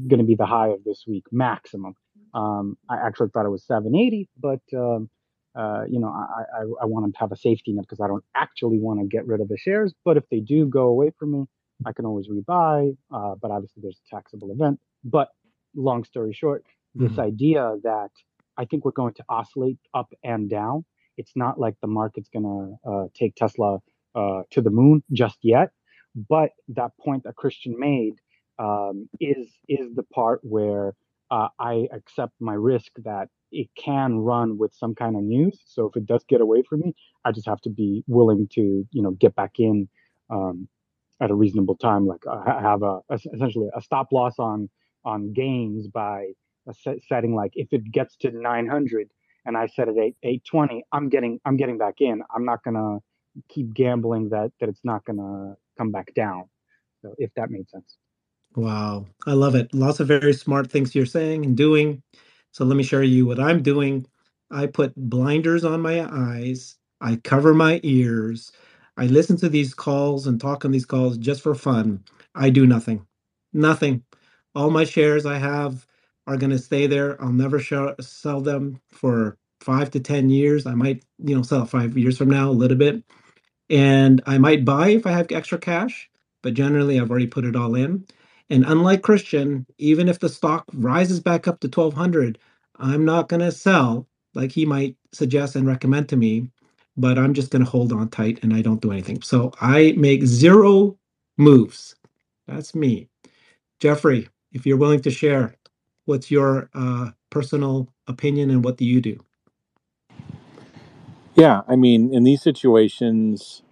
[0.09, 1.95] going to be the high of this week maximum.
[2.35, 5.11] Um, I actually thought it was 780, but um,
[5.55, 8.25] uh, you know, I, I, I want to have a safety net because I don't
[8.35, 9.95] actually want to get rid of the shares.
[10.05, 11.47] But if they do go away from me,
[11.87, 12.97] I can always rebuy.
[13.13, 14.81] Uh, but obviously, there's a taxable event.
[15.05, 15.29] But
[15.75, 16.65] long story short,
[16.97, 17.09] mm-hmm.
[17.09, 18.11] this idea that
[18.57, 20.85] I think we're going to oscillate up and down.
[21.17, 23.79] It's not like the market's going to uh, take Tesla
[24.15, 25.71] uh, to the moon just yet.
[26.29, 28.15] But that point that Christian made
[28.59, 30.95] um, is is the part where
[31.31, 35.63] uh, I accept my risk that it can run with some kind of news.
[35.67, 38.87] So if it does get away from me, I just have to be willing to,
[38.91, 39.89] you know, get back in
[40.29, 40.69] um,
[41.21, 42.07] at a reasonable time.
[42.07, 44.69] Like I have a, essentially a stop loss on
[45.05, 46.29] on gains by
[46.73, 49.09] set, setting like if it gets to 900
[49.47, 52.23] and I set it at 820, I'm getting I'm getting back in.
[52.35, 52.99] I'm not gonna
[53.49, 56.45] keep gambling that that it's not gonna come back down.
[57.03, 57.97] So if that made sense.
[58.57, 59.75] Wow, I love it.
[59.75, 62.03] Lots of very smart things you're saying and doing.
[62.55, 64.07] So let me show you what I'm doing.
[64.53, 66.77] I put blinders on my eyes.
[67.01, 68.53] I cover my ears.
[68.97, 72.05] I listen to these calls and talk on these calls just for fun.
[72.37, 73.05] I do nothing.
[73.53, 74.05] Nothing.
[74.55, 75.85] All my shares I have
[76.29, 77.21] are going to stay there.
[77.21, 80.65] I'll never show, sell them for five to 10 years.
[80.65, 83.03] I might, you know, sell five years from now a little bit.
[83.69, 86.09] And I might buy if I have extra cash,
[86.43, 88.07] but generally I've already put it all in.
[88.51, 92.39] And unlike Christian, even if the stock rises back up to 1200,
[92.79, 96.51] I'm not going to sell like he might suggest and recommend to me,
[96.97, 99.23] but I'm just going to hold on tight and I don't do anything.
[99.23, 100.97] So I make zero
[101.39, 101.97] moves.
[102.47, 103.09] That's me.
[103.81, 105.55] Jeffrey, if you're willing to share,
[106.07, 109.19] what's your uh, personal opinion and what do you do?
[111.35, 113.63] Yeah, I mean, in these situations,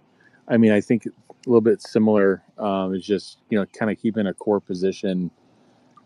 [0.47, 1.11] I mean, I think a
[1.47, 2.43] little bit similar.
[2.57, 5.31] Um, is just you know kind of keeping a core position,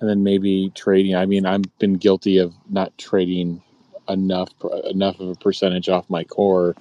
[0.01, 1.15] and then maybe trading.
[1.15, 3.61] I mean, I've been guilty of not trading
[4.09, 4.49] enough
[4.89, 6.75] enough of a percentage off my core.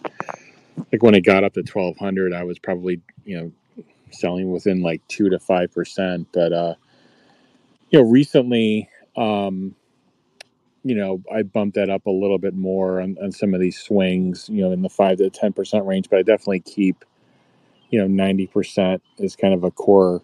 [0.92, 3.52] Like when it got up to twelve hundred, I was probably you know
[4.12, 6.28] selling within like two to five percent.
[6.32, 6.74] But uh,
[7.90, 9.74] you know, recently, um,
[10.84, 13.78] you know, I bumped that up a little bit more on, on some of these
[13.78, 14.48] swings.
[14.50, 16.10] You know, in the five to ten percent range.
[16.10, 17.04] But I definitely keep
[17.90, 20.22] you know, 90% is kind of a core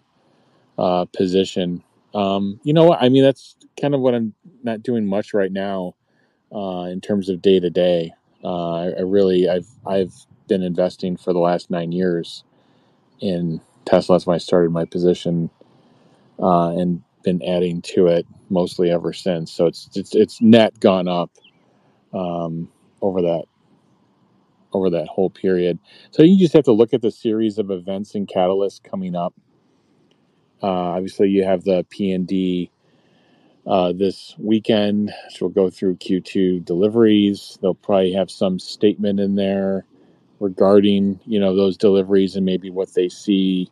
[0.77, 1.83] uh, position.
[2.13, 3.01] Um, you know what?
[3.01, 5.95] I mean, that's kind of what I'm not doing much right now
[6.53, 8.13] uh, in terms of day to day.
[8.45, 10.13] I really, I've, I've
[10.47, 12.43] been investing for the last nine years
[13.21, 14.15] in Tesla.
[14.15, 15.49] That's when I started my position,
[16.39, 19.51] uh, and been adding to it mostly ever since.
[19.51, 21.31] So it's it's it's net gone up
[22.13, 22.69] um,
[23.01, 23.45] over that
[24.73, 25.79] over that whole period.
[26.11, 29.33] So you just have to look at the series of events and catalysts coming up.
[30.61, 32.69] Uh, obviously, you have the PND
[33.65, 37.57] uh, this weekend, which will go through Q2 deliveries.
[37.61, 39.85] They'll probably have some statement in there
[40.39, 43.69] regarding you know those deliveries and maybe what they see,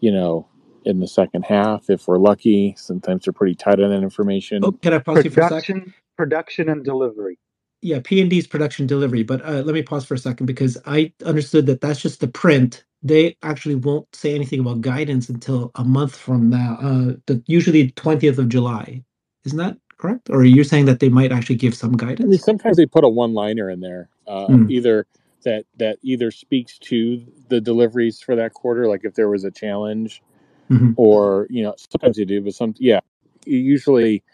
[0.00, 0.46] you know,
[0.84, 2.74] in the second half if we're lucky.
[2.76, 4.64] Sometimes they're pretty tight on that information.
[4.64, 5.80] Oh, can I pause you for a second?
[5.80, 7.38] Production, production and delivery.
[7.84, 9.24] Yeah, P and D's production delivery.
[9.24, 12.28] But uh, let me pause for a second because I understood that that's just the
[12.28, 12.84] print.
[13.04, 16.78] They actually won't say anything about guidance until a month from now.
[16.82, 19.04] Uh, the usually twentieth of July.
[19.46, 20.30] Isn't that correct?
[20.30, 22.38] Or are you saying that they might actually give some I mean, guidance?
[22.38, 24.70] sometimes they put a one-liner in there, uh, Mm.
[24.70, 25.06] either
[25.44, 29.52] that that either speaks to the deliveries for that quarter, like if there was a
[29.52, 30.22] challenge,
[30.70, 30.94] Mhm.
[30.98, 33.00] or you know, sometimes they do, but some, yeah,
[33.46, 34.24] usually,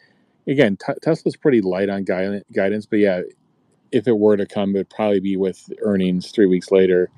[0.49, 2.05] again, t- Tesla's pretty light on
[2.53, 3.23] guidance, but yeah,
[3.93, 7.11] if it were to come, it'd probably be with earnings three weeks later.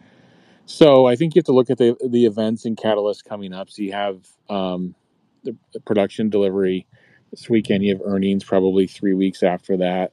[0.67, 3.71] So I think you have to look at the the events and catalysts coming up.
[3.71, 4.95] So you have um,
[5.43, 6.87] the, production delivery
[7.31, 7.85] this weekend.
[7.85, 10.13] You have earnings probably three weeks after that,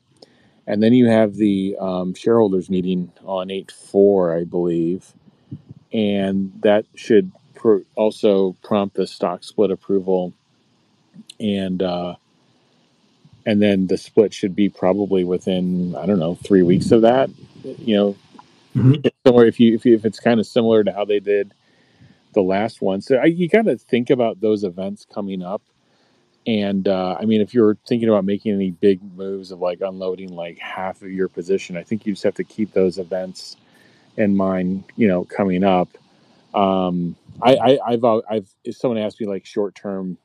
[0.65, 5.13] and then you have the um, shareholders meeting on eight four, I believe,
[5.93, 7.31] and that should
[7.95, 10.33] also prompt the stock split approval,
[11.39, 12.15] and uh,
[13.49, 17.31] and then the split should be probably within I don't know three weeks of that.
[17.63, 18.15] You know,
[18.75, 19.11] Mhm.
[19.25, 21.55] somewhere if you if, you, if it's kind of similar to how they did
[22.33, 23.01] the last one.
[23.01, 25.63] So I, you got to think about those events coming up.
[26.45, 30.29] And uh, I mean, if you're thinking about making any big moves of like unloading
[30.29, 33.57] like half of your position, I think you just have to keep those events
[34.15, 34.83] in mind.
[34.95, 35.89] You know, coming up.
[36.53, 40.19] Um, I, I I've I've if someone asked me like short term,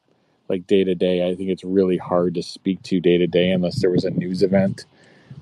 [0.49, 3.51] like day to day, I think it's really hard to speak to day to day
[3.51, 4.85] unless there was a news event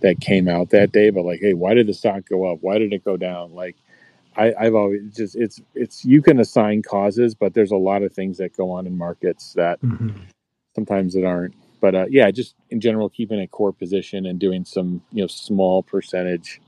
[0.00, 1.10] that came out that day.
[1.10, 2.58] But like, hey, why did the stock go up?
[2.60, 3.54] Why did it go down?
[3.54, 3.76] Like,
[4.36, 8.12] I, I've always just it's it's you can assign causes, but there's a lot of
[8.12, 10.14] things that go on in markets that Mhm.
[10.74, 11.54] sometimes that aren't.
[11.80, 15.26] But uh, yeah, just in general, keeping a core position and doing some you know
[15.26, 16.60] small percentage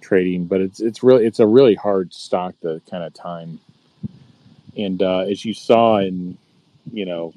[0.00, 0.46] trading.
[0.46, 3.60] But it's it's really it's a really hard stock to kind of time.
[4.76, 6.36] And uh, as you saw in
[6.92, 7.32] you know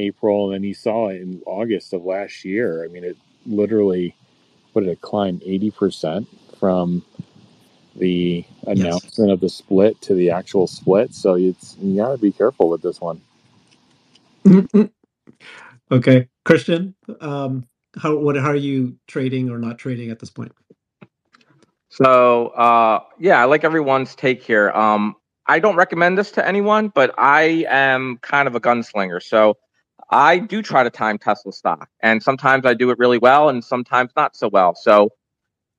[0.00, 2.84] April, and then you saw it in August of last year.
[2.84, 4.16] I mean, it literally
[4.72, 6.28] what did it climb eighty percent
[6.60, 7.04] from
[7.96, 9.06] the Yes.
[9.08, 11.14] announcement of the split to the actual split.
[11.14, 13.20] So it's you got to be careful with this one.
[15.90, 17.66] Okay, Christian, um,
[17.98, 20.52] how what how are you trading or not trading at this point?
[21.90, 24.70] So uh, yeah, I like everyone's take here.
[24.72, 29.22] Um, I don't recommend this to anyone, but I am kind of a gunslinger.
[29.22, 29.56] So
[30.10, 33.64] I do try to time Tesla stock, and sometimes I do it really well, and
[33.64, 34.74] sometimes not so well.
[34.74, 35.10] So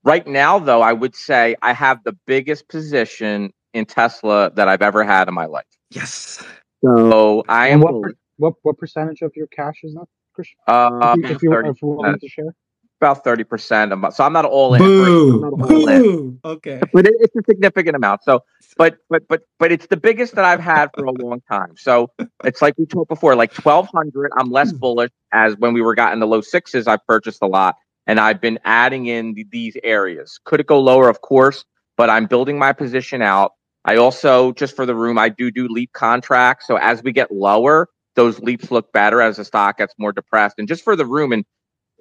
[0.03, 4.81] right now, though, I would say I have the biggest position in Tesla that I've
[4.81, 5.65] ever had in my life.
[5.91, 6.43] Yes.
[6.83, 10.57] So I am what, per, what what percentage of your cash is that, Christian?
[10.67, 12.55] Uh, if you, if you if you're willing to share.
[13.01, 13.91] About thirty percent.
[14.13, 14.79] So I'm not all in.
[14.79, 15.05] for it.
[15.05, 15.41] Boo.
[15.41, 16.39] Not all in.
[16.45, 16.79] Okay.
[16.93, 18.23] but it, it's a significant amount.
[18.23, 18.43] So,
[18.77, 21.73] but but but but it's the biggest that I've had for a long time.
[21.77, 22.11] So
[22.43, 24.31] it's like we talked before, like twelve hundred.
[24.37, 24.77] I'm less hmm.
[24.77, 26.87] bullish as when we were gotten the low sixes.
[26.87, 30.39] I've purchased a lot, and I've been adding in th- these areas.
[30.45, 31.09] Could it go lower?
[31.09, 31.65] Of course,
[31.97, 33.53] but I'm building my position out.
[33.83, 36.67] I also, just for the room, I do do leap contracts.
[36.67, 40.55] So as we get lower, those leaps look better as the stock gets more depressed.
[40.59, 41.45] And just for the room, and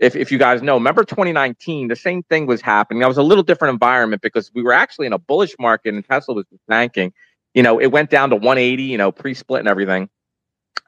[0.00, 3.00] if, if you guys know, remember 2019, the same thing was happening.
[3.00, 6.04] That was a little different environment because we were actually in a bullish market and
[6.04, 7.12] Tesla was tanking.
[7.54, 10.08] You know, it went down to 180, you know, pre-split and everything.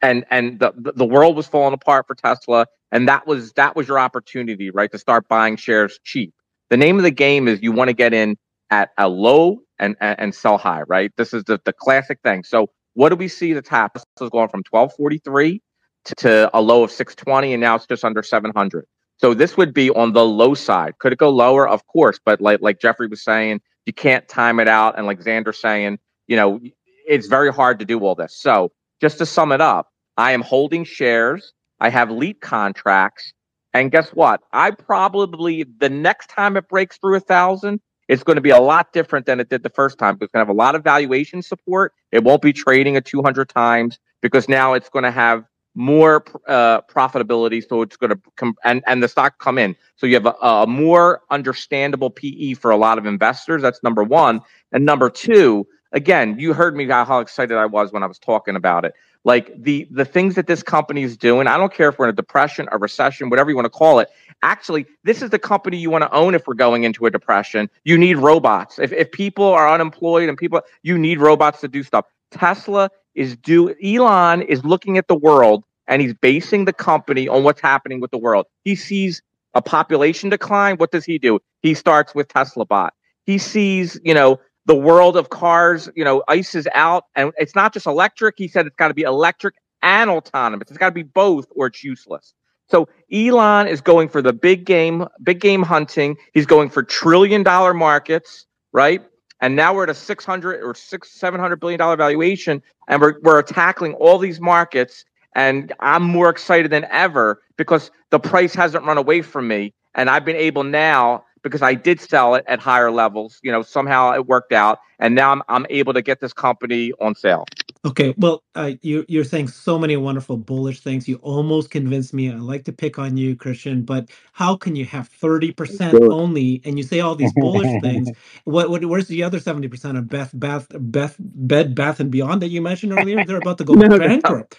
[0.01, 2.66] And and the the the world was falling apart for Tesla.
[2.90, 4.90] And that was that was your opportunity, right?
[4.90, 6.33] To start buying shares cheap.
[6.70, 8.37] The name of the game is you want to get in
[8.70, 11.12] at a low and, and, sell high, right?
[11.16, 12.44] This is the, the classic thing.
[12.44, 14.05] So what do we see that's happened?
[14.16, 15.61] Tesla's going from 1243
[16.05, 18.87] to, to a low of 620 and now it's just under 700.
[19.22, 20.98] So this would be on the low side.
[20.98, 21.68] Could it go lower?
[21.68, 25.20] Of course, but like like Jeffrey was saying, you can't time it out, and like
[25.20, 26.61] Xander saying, you know,
[27.08, 28.37] it's very hard to do all this.
[28.37, 31.54] So just to sum it up, I am holding shares.
[31.80, 33.32] I have leap contracts,
[33.74, 34.42] and guess what?
[34.52, 38.61] I probably the next time it breaks through a thousand, it's going to be a
[38.61, 40.18] lot different than it did the first time.
[40.20, 41.92] It's going to have a lot of valuation support.
[42.12, 43.98] It won't be trading at 200 times.
[44.22, 47.66] because now it's going to have more uh, profitability.
[47.66, 49.76] So it's going to come and, and the stock come in.
[49.96, 53.62] So you have a, a more understandable PE for a lot of investors.
[53.62, 54.40] That's number one.
[54.72, 58.18] And number two, again, you heard me how, how excited I was when I was
[58.18, 58.94] talking about it.
[59.24, 62.11] Like the the things that this company is doing, I don't care if we're in
[62.11, 64.08] a depression, a recession, whatever you want to call it.
[64.42, 67.70] Actually, this is the company you want to own if we're going into a depression.
[67.85, 68.80] You need robots.
[68.80, 72.06] If if people are unemployed and people, you need robots to do stuff.
[72.33, 77.45] Tesla is do Elon is looking at the world and he's basing the company on
[77.45, 78.47] what's happening with the world.
[78.64, 79.23] He sees
[79.55, 80.77] a population decline.
[80.77, 81.40] What does he do?
[81.61, 82.95] He starts with Tesla bot.
[83.25, 87.55] He sees, you know, the world of cars, you know, ice is out and it's
[87.55, 88.37] not just electric.
[88.38, 90.68] He said it's got to be electric and autonomous.
[90.68, 92.35] It's got to be both or it's useless.
[92.68, 96.16] So Elon is going for the big game, big game hunting.
[96.33, 99.03] He's going for trillion dollar markets, right?
[99.42, 103.42] And now we're at a 600 or six, 700 billion dollar valuation and we're, we're
[103.42, 105.05] tackling all these markets.
[105.35, 109.74] And I'm more excited than ever because the price hasn't run away from me.
[109.94, 113.40] And I've been able now because I did sell it at higher levels.
[113.42, 116.92] You know, somehow it worked out, and now I'm I'm able to get this company
[117.00, 117.46] on sale.
[117.85, 121.09] Okay, well, uh, you you're saying so many wonderful bullish things.
[121.09, 122.31] You almost convinced me.
[122.31, 126.62] I like to pick on you, Christian, but how can you have thirty percent only,
[126.64, 128.11] and you say all these bullish things?
[128.45, 132.42] What, what where's the other seventy percent of Beth Bath Beth Bed Bath and Beyond
[132.42, 133.25] that you mentioned earlier?
[133.25, 134.57] They're about to go no, bankrupt.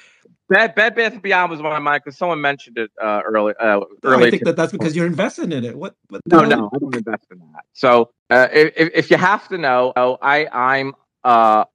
[0.50, 3.54] Bed, Bed Bath and Beyond was one of mine because someone mentioned it uh, early.
[3.58, 5.78] Uh, early I think that that's because you're investing in it.
[5.78, 5.96] What?
[6.10, 7.64] what no, no, I don't invest in that.
[7.72, 11.66] So uh, if, if you have to know, oh, I I'm uh,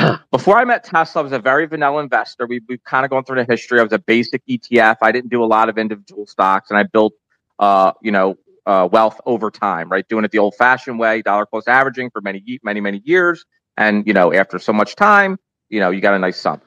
[0.30, 2.46] before I met Tesla, I was a very vanilla investor.
[2.46, 3.80] We we've kind of gone through the history.
[3.80, 4.96] I was a basic ETF.
[5.02, 7.12] I didn't do a lot of individual stocks, and I built
[7.58, 8.36] uh, you know
[8.66, 10.06] uh, wealth over time, right?
[10.08, 13.44] Doing it the old-fashioned way, dollar cost averaging for many many many years,
[13.76, 16.60] and you know after so much time, you know you got a nice sum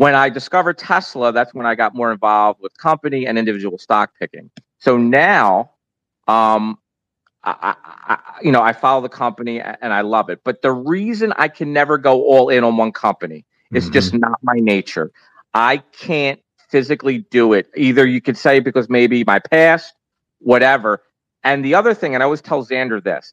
[0.00, 4.12] when I discovered Tesla, that's when I got more involved with company and individual stock
[4.18, 4.50] picking.
[4.78, 5.72] So now,
[6.26, 6.78] um,
[7.42, 10.40] I, I, you know, I follow the company and I love it.
[10.44, 13.92] But the reason I can never go all in on one company is mm-hmm.
[13.92, 15.10] just not my nature.
[15.54, 17.68] I can't physically do it.
[17.76, 19.94] Either you could say because maybe my past,
[20.38, 21.02] whatever.
[21.42, 23.32] And the other thing, and I always tell Xander this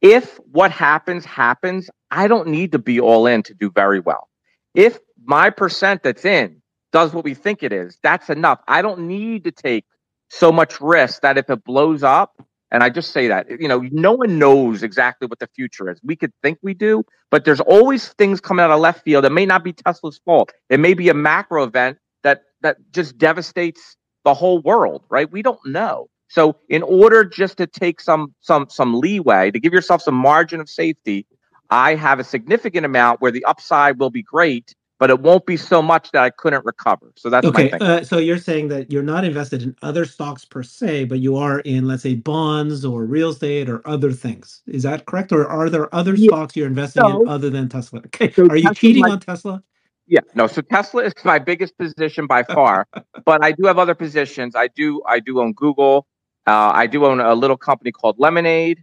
[0.00, 4.28] if what happens happens, I don't need to be all in to do very well.
[4.74, 6.60] If my percent that's in
[6.92, 8.60] does what we think it is, that's enough.
[8.68, 9.84] I don't need to take
[10.28, 13.84] so much risk that if it blows up, and I just say that, you know,
[13.92, 16.00] no one knows exactly what the future is.
[16.02, 19.32] We could think we do, but there's always things coming out of left field that
[19.32, 20.52] may not be Tesla's fault.
[20.70, 25.30] It may be a macro event that that just devastates the whole world, right?
[25.30, 26.08] We don't know.
[26.28, 30.60] So in order just to take some some some leeway, to give yourself some margin
[30.60, 31.26] of safety,
[31.70, 34.74] I have a significant amount where the upside will be great
[35.04, 37.12] but it won't be so much that I couldn't recover.
[37.14, 37.70] So that's okay.
[37.72, 41.36] Uh, so you're saying that you're not invested in other stocks per se, but you
[41.36, 44.62] are in, let's say, bonds or real estate or other things.
[44.66, 45.30] Is that correct?
[45.30, 46.28] Or are there other yeah.
[46.28, 47.20] stocks you're investing no.
[47.20, 48.00] in other than Tesla?
[48.06, 48.32] Okay.
[48.32, 49.62] So are you cheating my, on Tesla?
[50.06, 50.20] Yeah.
[50.34, 50.46] No.
[50.46, 52.88] So Tesla is my biggest position by far,
[53.26, 54.56] but I do have other positions.
[54.56, 55.02] I do.
[55.06, 56.06] I do own Google.
[56.46, 58.82] Uh, I do own a little company called Lemonade,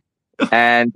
[0.52, 0.94] and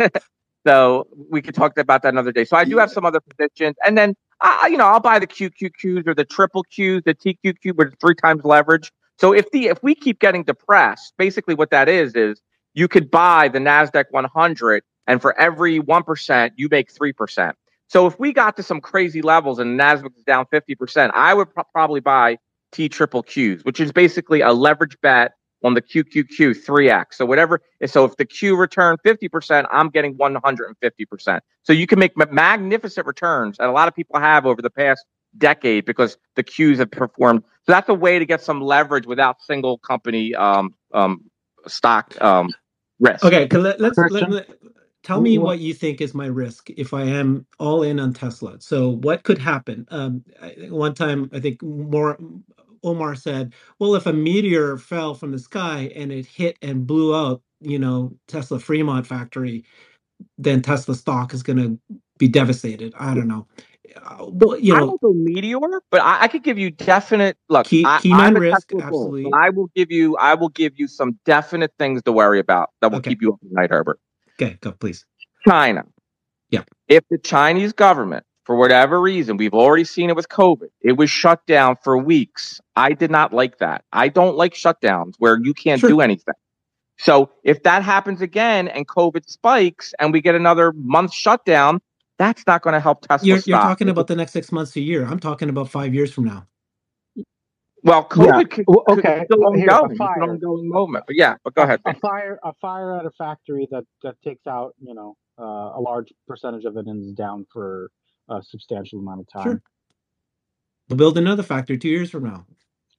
[0.66, 2.44] so we could talk about that another day.
[2.44, 5.26] So I do have some other positions, and then I, you know, I'll buy the
[5.26, 8.92] QQQs or the triple Qs, the TQQ with three times leverage.
[9.18, 12.40] So if the if we keep getting depressed, basically what that is is
[12.74, 17.56] you could buy the Nasdaq 100, and for every one percent, you make three percent.
[17.88, 21.54] So if we got to some crazy levels and Nasdaq is down 50%, I would
[21.54, 22.38] pro- probably buy
[22.72, 25.32] T triple Qs, which is basically a leverage bet
[25.66, 27.14] on the QQQ 3x.
[27.14, 31.40] So whatever, so if the Q return 50%, I'm getting 150%.
[31.64, 35.04] So you can make magnificent returns, and a lot of people have over the past
[35.36, 37.42] decade because the Qs have performed.
[37.64, 41.24] So that's a way to get some leverage without single company um, um,
[41.66, 42.50] stock um,
[43.00, 43.24] risk.
[43.24, 44.48] Okay, let, us let, let,
[45.02, 48.60] tell me what you think is my risk if I am all in on Tesla.
[48.60, 49.84] So what could happen?
[49.90, 50.24] Um,
[50.68, 52.16] one time, I think more
[52.86, 57.14] Omar said, well, if a meteor fell from the sky and it hit and blew
[57.14, 59.64] out, you know, Tesla Fremont factory,
[60.38, 61.78] then Tesla stock is going to
[62.18, 62.94] be devastated.
[62.98, 63.46] I don't know.
[63.96, 65.58] Uh, well, you know, I don't go meteor,
[65.90, 67.66] but I, I, could give you definite look.
[67.66, 69.30] Key, key I, risk, absolutely.
[69.32, 70.16] I will give you.
[70.18, 73.10] I will give you some definite things to worry about that will okay.
[73.10, 73.98] keep you up at night, Herbert.
[74.34, 75.06] Okay, go please.
[75.48, 75.84] China.
[76.50, 76.64] Yeah.
[76.88, 80.68] If the Chinese government for whatever reason, we've already seen it with COVID.
[80.80, 82.60] It was shut down for weeks.
[82.76, 83.84] I did not like that.
[83.92, 85.90] I don't like shutdowns where you can't sure.
[85.90, 86.34] do anything.
[86.96, 91.80] So if that happens again and COVID spikes and we get another month shutdown,
[92.18, 93.26] that's not going to help Tesla.
[93.26, 93.48] You're, stock.
[93.48, 95.04] you're talking about the next six months to a year.
[95.04, 96.46] I'm talking about five years from now.
[97.82, 99.90] well, COVID could, Well, could okay, still here's a ongoing.
[99.90, 100.22] It's an fire.
[100.22, 101.04] ongoing moment.
[101.08, 101.80] But yeah, but go ahead.
[101.84, 105.80] a fire a fire at a factory that that takes out you know uh, a
[105.80, 107.90] large percentage of it and is down for
[108.28, 109.44] a substantial amount of time.
[109.44, 109.62] Sure.
[110.88, 112.46] We'll build another factory two years from now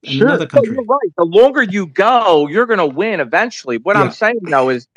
[0.04, 0.28] in Sure.
[0.28, 0.74] another country.
[0.76, 1.10] you're right.
[1.18, 3.78] The longer you go, you're going to win eventually.
[3.78, 4.04] What Yeah.
[4.04, 4.88] I'm saying though is,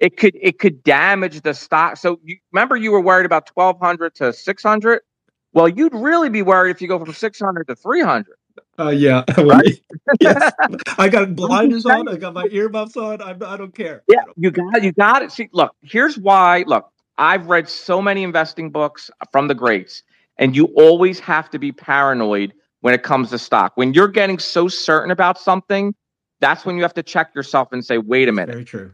[0.00, 1.96] it could it could damage the stock.
[1.98, 5.00] So you remember you were worried about 1200 to 600.
[5.52, 8.34] Well, you'd really be worried if you go from 600 to 300.
[8.78, 9.24] Uh, yeah.
[9.38, 9.80] Right?
[10.20, 10.52] yes.
[10.98, 12.08] I got blinders on.
[12.08, 13.20] I got my earmuffs on.
[13.20, 14.02] I, I don't care.
[14.08, 14.84] Yeah, you got it.
[14.84, 15.32] you got it.
[15.32, 16.64] See, look, here's why.
[16.66, 16.89] Look,
[17.20, 20.02] I've read so many investing books from the greats,
[20.38, 23.72] and you always have to be paranoid when it comes to stock.
[23.74, 25.94] When you're getting so certain about something,
[26.40, 28.92] that's when you have to check yourself and say, "Wait a minute." Very true.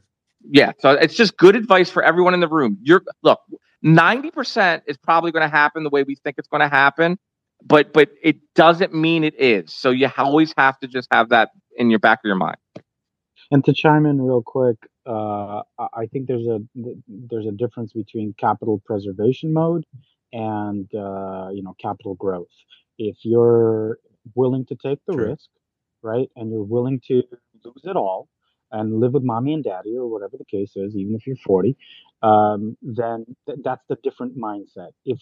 [0.50, 2.78] Yeah, so it's just good advice for everyone in the room.
[2.82, 3.40] You're look,
[3.84, 7.18] 90% is probably going to happen the way we think it's going to happen,
[7.64, 9.72] but but it doesn't mean it is.
[9.72, 12.56] So you always have to just have that in your back of your mind.
[13.52, 14.76] And to chime in real quick,
[15.06, 16.60] uh, I think there's a
[17.08, 19.84] there's a difference between capital preservation mode
[20.32, 22.48] and uh, you know capital growth.
[22.98, 23.98] If you're
[24.34, 25.30] willing to take the True.
[25.30, 25.48] risk,
[26.02, 27.22] right, and you're willing to
[27.64, 28.28] lose it all
[28.72, 31.76] and live with mommy and daddy or whatever the case is, even if you're 40,
[32.22, 34.90] um, then th- that's the different mindset.
[35.04, 35.20] If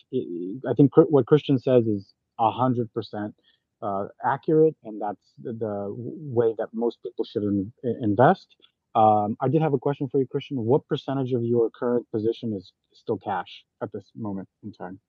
[0.69, 3.35] I think what Christian says is hundred percent
[3.83, 7.73] uh, accurate, and that's the, the way that most people should in,
[8.03, 8.57] invest.
[8.95, 10.57] Um, I did have a question for you, Christian.
[10.59, 15.01] What percentage of your current position is still cash at this moment in time,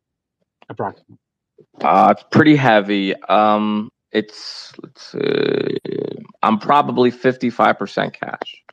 [0.70, 1.18] approximately?
[1.82, 3.16] Uh, it's pretty heavy.
[3.24, 5.68] Um, it's let's uh,
[6.42, 8.64] I'm probably 55% cash.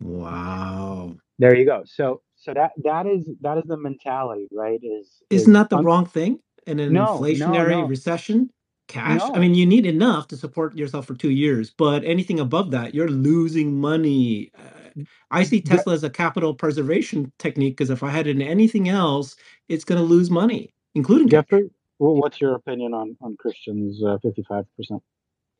[0.00, 1.16] Wow.
[1.38, 1.82] There you go.
[1.86, 4.80] So, so that that is that is the mentality, right?
[4.82, 7.86] Is Isn't is that the un- wrong thing in an No, no, inflationary no.
[7.86, 8.50] recession?
[8.88, 9.22] Cash.
[9.34, 12.94] I mean, you need enough to support yourself for two years, but anything above that,
[12.94, 14.50] you're losing money.
[14.58, 18.42] Uh, I see Tesla as a capital preservation technique because if I had it in
[18.42, 19.36] anything else,
[19.68, 21.44] it's going to lose money, including cash.
[21.44, 25.02] Jeffrey, wh- what's your opinion on on Christian's fifty five percent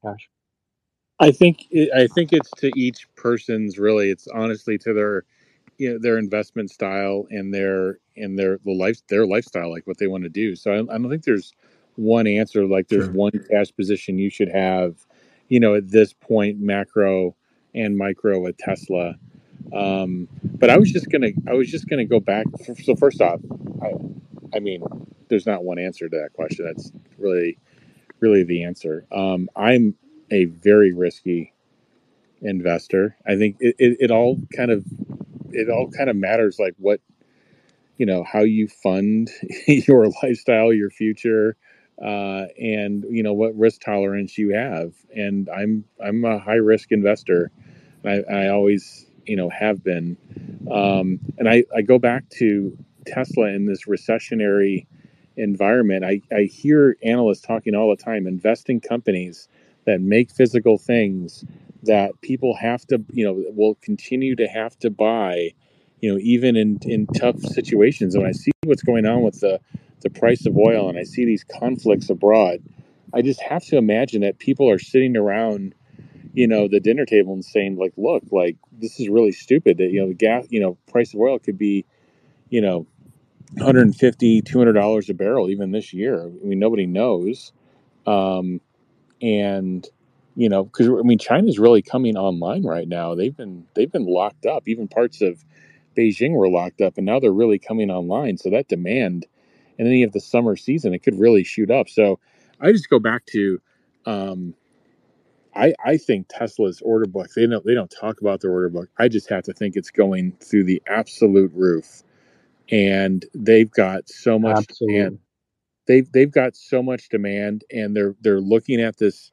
[0.04, 0.28] cash?
[1.20, 4.10] I think I think it's to each person's really.
[4.10, 5.24] It's honestly to their
[5.78, 9.98] you know their investment style and their and their the life their lifestyle like what
[9.98, 10.56] they want to do.
[10.56, 11.52] So I, I don't think there's
[11.96, 13.12] one answer like there's Sure.
[13.12, 14.96] one cash position you should have.
[15.48, 17.36] You know at this point macro
[17.74, 19.16] and micro with Tesla.
[19.74, 22.46] Um, but I was just gonna I was just gonna go back.
[22.84, 23.40] So first off,
[23.82, 23.92] I
[24.56, 24.82] I mean
[25.28, 26.66] there's not one answer to that question.
[26.66, 27.58] That's really
[28.20, 29.06] really the answer.
[29.12, 29.94] Um, I'm
[30.30, 31.54] a very risky
[32.42, 33.16] investor.
[33.26, 34.84] I think it, it, it all kind of
[35.52, 37.00] it all kind of matters like what
[37.98, 39.30] you know how you fund
[39.68, 41.56] your lifestyle, your future,
[42.02, 44.94] uh, and you know what risk tolerance you have.
[45.14, 47.50] And I'm I'm a high risk investor,
[48.04, 50.16] I, I always you know have been.
[50.70, 52.76] Um, and I, I go back to
[53.06, 54.86] Tesla in this recessionary
[55.36, 56.04] environment.
[56.04, 59.48] I, I hear analysts talking all the time, investing companies
[59.84, 61.44] that make physical things
[61.84, 65.52] that people have to, you know, will continue to have to buy,
[66.00, 68.14] you know, even in, in tough situations.
[68.14, 69.60] And I see what's going on with the,
[70.12, 72.62] the price of oil and I see these conflicts abroad,
[73.14, 75.74] I just have to imagine that people are sitting around,
[76.34, 79.90] you know, the dinner table and saying, like, look, like, this is really stupid that,
[79.90, 81.84] you know, the gas, you know, price of oil could be,
[82.50, 82.86] you know,
[83.52, 86.22] 150 200 dollars a barrel even this year.
[86.22, 87.52] I mean nobody knows.
[88.06, 88.60] Um,
[89.22, 89.88] and
[90.36, 93.14] you know because i mean china's really coming online right now.
[93.14, 94.68] They've been they've been locked up.
[94.68, 95.44] Even parts of
[95.96, 98.36] beijing were locked up and now they're really coming online.
[98.36, 99.26] So that demand
[99.78, 102.18] and then you have the summer season it could really shoot up so
[102.60, 103.60] i just go back to
[104.06, 104.54] um,
[105.56, 108.88] I, I think Tesla's order book, they don't they don't talk about their order book.
[108.98, 112.02] I just have to think it's going through the absolute roof.
[112.70, 114.98] And they've got so much Absolutely.
[114.98, 115.18] demand.
[115.86, 119.32] They've they've got so much demand and they're they're looking at this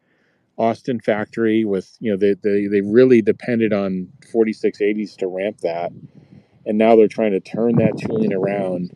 [0.58, 5.91] Austin factory with you know they they, they really depended on 4680s to ramp that.
[6.66, 8.91] And now they're trying to turn that tooling around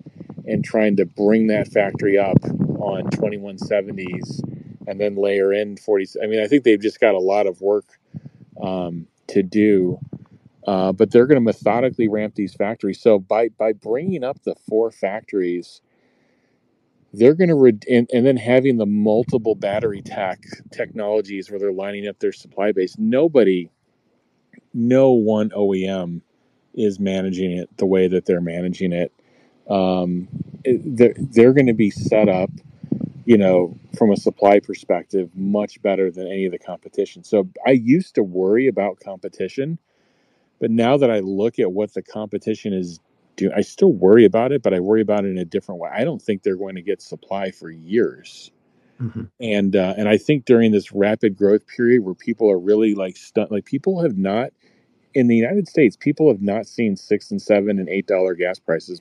[0.47, 2.43] and trying to bring that factory up
[2.79, 4.41] on 2170s
[4.87, 7.61] and then layer in 40 i mean i think they've just got a lot of
[7.61, 7.99] work
[8.61, 9.99] um, to do
[10.67, 12.99] uh, but they're going to methodically ramp these factories.
[12.99, 15.81] So by by bringing up the four factories
[17.13, 21.71] they're going to re- and, and then having the multiple battery tech technologies where they're
[21.71, 23.69] lining up their supply base nobody
[24.73, 26.21] no one oem
[26.73, 29.11] is managing it the way that they're managing it
[29.69, 30.27] um,
[30.65, 32.49] they're, they're going to be set up,
[33.25, 37.23] you know, from a supply perspective, much better than any of the competition.
[37.23, 39.77] So I used to worry about competition,
[40.59, 42.99] but now that I look at what the competition is
[43.35, 45.89] doing, I still worry about it, but I worry about it in a different way.
[45.93, 48.51] I don't think they're going to get supply for years.
[49.01, 49.23] Mm-hmm.
[49.39, 53.15] And uh, and I think during this rapid growth period where people are really like
[53.15, 54.49] stunned, like people have not
[55.13, 58.57] in the United States, people have not seen six and seven and eight dollar gas
[58.59, 58.99] prices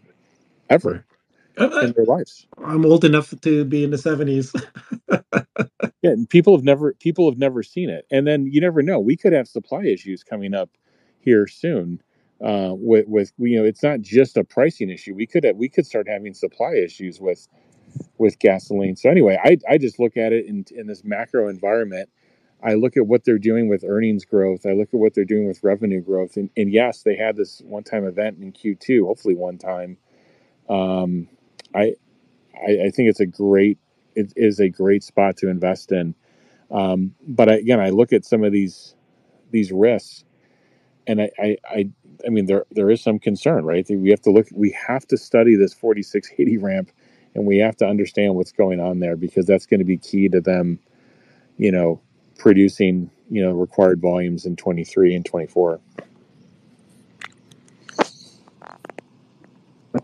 [0.71, 1.05] ever
[1.59, 2.47] in their lives.
[2.65, 4.53] I'm old enough to be in the seventies.
[5.11, 5.21] yeah,
[6.03, 8.07] and people have never people have never seen it.
[8.11, 9.01] And then you never know.
[9.01, 10.71] We could have supply issues coming up
[11.21, 12.03] here soon.
[12.45, 15.15] Uh, with with you know, it's not just a pricing issue.
[15.15, 17.49] We could have, we could start having supply issues with
[18.19, 18.97] with gasoline.
[18.97, 22.11] So anyway, I I just look at it in in this macro environment.
[22.63, 24.67] I look at what they're doing with earnings growth.
[24.67, 26.37] I look at what they're doing with revenue growth.
[26.37, 29.99] And, and yes, they had this one time event in Q2, hopefully one time.
[30.69, 31.29] Um,
[31.75, 31.95] I,
[32.57, 33.79] I, I think it's a great
[34.17, 36.15] it is a great spot to invest in.
[36.71, 38.95] Um, but I, again, I look at some of these
[39.51, 40.25] these risks,
[41.07, 41.91] and I, I, I,
[42.27, 43.87] I mean, there there is some concern, right?
[43.89, 44.49] We have to look.
[44.53, 46.93] We have to study this 4680 ramp,
[47.35, 50.29] and we have to understand what's going on there because that's going to be key
[50.31, 50.81] to them,
[51.59, 52.01] you know,
[52.39, 55.81] producing you know required volumes in 23 and 24.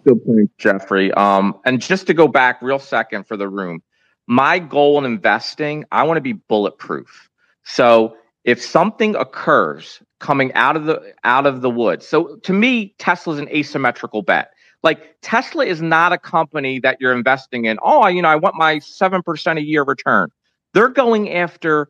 [0.05, 1.12] Good point, Jeffrey.
[1.12, 3.82] Um, and just to go back real second for the room,
[4.26, 7.28] my goal in investing, I want to be bulletproof.
[7.64, 12.94] So if something occurs coming out of the out of the woods, so to me,
[12.98, 14.53] Tesla is an asymmetrical bet.
[14.82, 17.78] Like Tesla is not a company that you're investing in.
[17.82, 20.30] Oh, you know, I want my seven percent a year return.
[20.74, 21.88] They're going after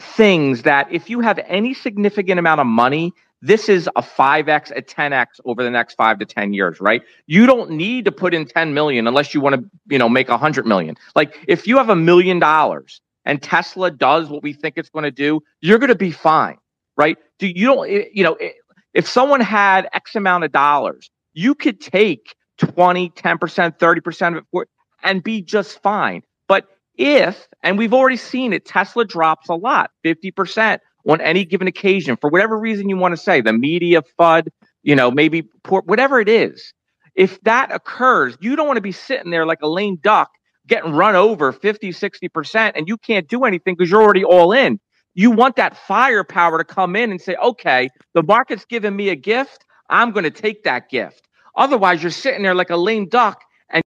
[0.00, 3.12] things that if you have any significant amount of money
[3.42, 7.02] this is a 5x a 10x over the next 5 to 10 years right?
[7.26, 10.28] You don't need to put in 10 million unless you want to you know make
[10.28, 10.96] a 100 million.
[11.14, 15.02] Like if you have a million dollars and tesla does what we think it's going
[15.04, 16.56] to do you're going to be fine
[16.96, 17.16] right?
[17.38, 18.50] Do you don't eh, you know eh,
[18.94, 24.68] if someone had x amount of dollars you could take 20 10% 30% of it
[25.02, 26.22] and be just fine.
[26.46, 26.66] But
[26.98, 30.78] if and we've already seen it tesla drops a lot 50%
[31.08, 34.48] on any given occasion for whatever reason you want to say, the media FUD,
[34.82, 36.72] you know, maybe poor, whatever it is.
[37.14, 40.30] If that occurs, you don't want to be sitting there like a lame duck
[40.66, 44.78] getting run over 50, 60%, and you can't do anything because you're already all in.
[45.14, 49.16] You want that firepower to come in and say, okay, the market's giving me a
[49.16, 49.64] gift.
[49.90, 51.26] I'm going to take that gift.
[51.56, 53.82] Otherwise, you're sitting there like a lame duck and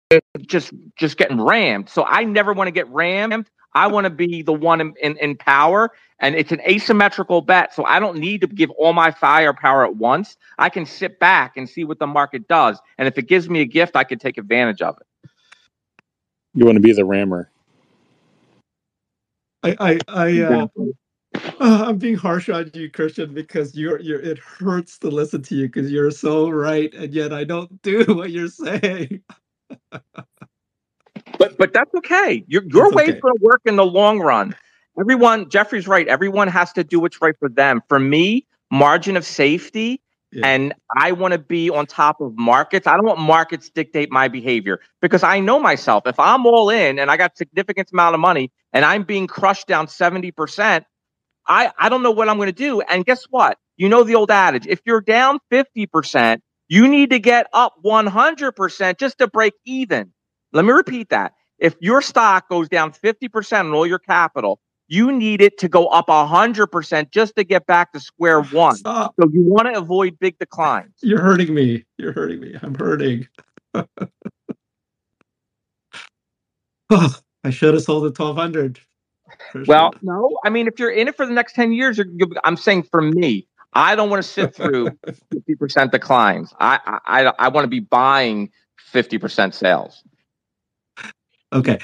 [0.46, 1.88] just just getting rammed.
[1.88, 3.48] So I never want to get rammed.
[3.74, 7.74] I want to be the one in, in, in, power, and it's an asymmetrical bet.
[7.74, 10.36] So I don't need to give all my firepower at once.
[10.58, 12.78] I can sit back and see what the market does.
[12.98, 15.30] And if it gives me a gift, I can take advantage of it.
[16.54, 17.50] You want to be the rammer.
[19.62, 20.66] I, I, I, uh,
[21.34, 25.54] uh, I'm being harsh on you, Christian, because you're, you're, it hurts to listen to
[25.54, 26.92] you because you're so right.
[26.92, 29.22] And yet I don't do what you're saying.
[31.38, 32.44] But but that's okay.
[32.46, 33.20] Your your that's way's okay.
[33.20, 34.54] going to work in the long run.
[35.00, 36.06] Everyone, Jeffrey's right.
[36.06, 37.80] Everyone has to do what's right for them.
[37.88, 40.02] For me, margin of safety,
[40.32, 40.46] yeah.
[40.46, 42.86] and I want to be on top of markets.
[42.86, 46.06] I don't want markets dictate my behavior because I know myself.
[46.06, 49.66] If I'm all in and I got significant amount of money and I'm being crushed
[49.66, 50.84] down seventy percent,
[51.46, 52.82] I I don't know what I'm going to do.
[52.82, 53.58] And guess what?
[53.76, 57.74] You know the old adage: if you're down fifty percent, you need to get up
[57.80, 60.12] one hundred percent just to break even.
[60.52, 61.34] Let me repeat that.
[61.58, 65.86] If your stock goes down 50% on all your capital, you need it to go
[65.86, 68.76] up 100% just to get back to square one.
[68.76, 69.14] Stop.
[69.20, 70.94] So you want to avoid big declines.
[71.02, 71.84] You're hurting me.
[71.98, 72.56] You're hurting me.
[72.60, 73.28] I'm hurting.
[73.74, 73.86] oh,
[77.44, 78.80] I should have sold at 1200.
[79.66, 80.36] Well, no.
[80.44, 82.00] I mean, if you're in it for the next 10 years,
[82.44, 84.90] I'm saying for me, I don't want to sit through
[85.34, 86.52] 50% declines.
[86.60, 88.50] I, I, I want to be buying
[88.92, 90.02] 50% sales.
[91.52, 91.78] Okay.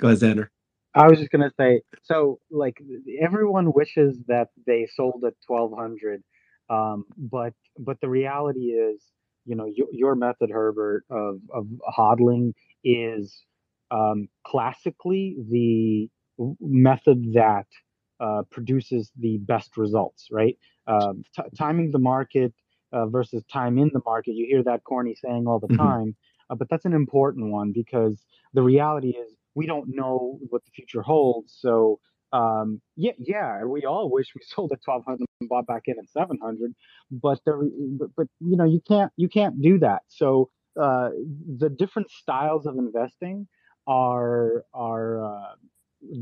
[0.00, 0.48] Go ahead, Xander.
[0.94, 2.76] I was just gonna say, so like
[3.22, 6.22] everyone wishes that they sold at twelve hundred,
[6.68, 9.02] um, but but the reality is,
[9.46, 11.66] you know, your, your method, Herbert, of of
[11.96, 12.52] hodling
[12.84, 13.42] is
[13.90, 16.10] um, classically the
[16.60, 17.66] method that
[18.20, 20.58] uh, produces the best results, right?
[20.86, 22.52] Um, t- timing the market
[22.92, 24.32] uh, versus time in the market.
[24.34, 25.82] You hear that corny saying all the mm-hmm.
[25.82, 26.16] time,
[26.50, 28.24] uh, but that's an important one because
[28.54, 31.56] the reality is we don't know what the future holds.
[31.58, 31.98] So
[32.32, 36.08] um, yeah, yeah, we all wish we sold at 1200 and bought back in at
[36.10, 36.72] 700,
[37.10, 37.58] but there,
[37.98, 40.02] but, but you know you can't you can't do that.
[40.08, 41.10] So uh,
[41.58, 43.46] the different styles of investing
[43.86, 45.54] are are uh,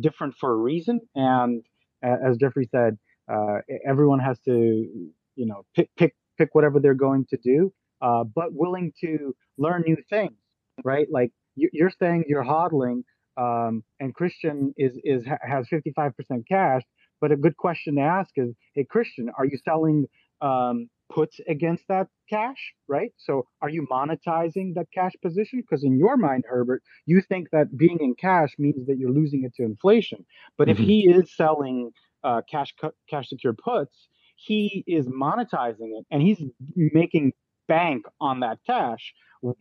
[0.00, 1.62] different for a reason, and
[2.02, 2.98] as Jeffrey said,
[3.32, 8.24] uh, everyone has to you know pick pick pick whatever they're going to do, uh,
[8.24, 10.36] but willing to learn new things,
[10.84, 11.06] right?
[11.10, 13.02] Like you're saying you're hodling,
[13.36, 16.12] um, and Christian is is has 55%
[16.48, 16.82] cash.
[17.20, 20.06] But a good question to ask is, hey Christian, are you selling
[20.40, 23.12] um, puts against that cash, right?
[23.18, 25.60] So are you monetizing that cash position?
[25.60, 29.44] Because in your mind, Herbert, you think that being in cash means that you're losing
[29.44, 30.24] it to inflation.
[30.56, 30.82] But mm-hmm.
[30.82, 31.90] if he is selling
[32.24, 32.74] uh, cash
[33.08, 36.42] cash secured puts, he is monetizing it and he's
[36.74, 37.32] making
[37.76, 39.04] bank on that cash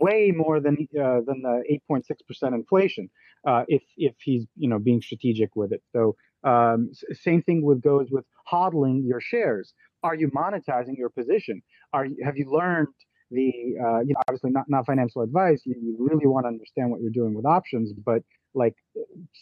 [0.08, 1.56] way more than uh, than the
[1.90, 3.10] 8.6% inflation
[3.50, 5.82] uh, if if he's you know being strategic with it.
[5.94, 6.02] So
[6.44, 6.92] um,
[7.28, 11.62] same thing with goes with hodling your shares are you monetizing your position?
[11.94, 12.88] Are you, have you learned
[13.32, 13.52] the
[13.84, 15.62] uh, you know obviously not not financial advice.
[15.66, 18.24] You, you really want to understand what you're doing with options, but
[18.56, 18.76] like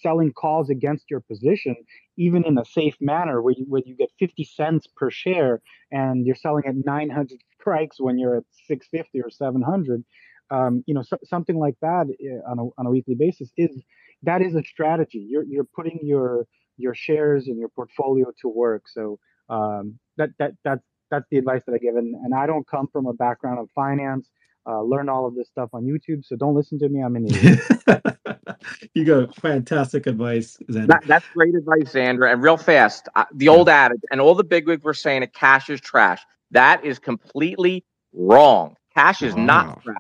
[0.04, 1.76] selling calls against your position,
[2.18, 5.62] even in a safe manner, where you where you get 50 cents per share
[5.92, 10.04] and you're selling at 900 strikes when you're at 650 or 700.
[10.50, 13.84] Um, you know, so, something like that eh, on a, on a weekly basis is
[14.24, 15.26] that is a strategy.
[15.30, 16.48] You're you're putting your
[16.78, 18.84] your shares and your portfolio to work.
[18.88, 21.96] So um, that that that's that's the advice that I give.
[21.96, 24.30] And, and I don't come from a background of finance.
[24.70, 27.02] Uh, learn all of this stuff on YouTube, so don't listen to me.
[27.02, 27.60] I'm an idiot.
[28.94, 30.88] you got fantastic advice, Xander.
[30.88, 32.30] That, that's great advice, Xander.
[32.30, 35.70] And real fast, uh, the old adage, and all the bigwigs were saying that cash
[35.70, 36.22] is trash.
[36.52, 37.84] That is completely
[38.14, 38.76] wrong.
[38.94, 39.98] Cash is not trash.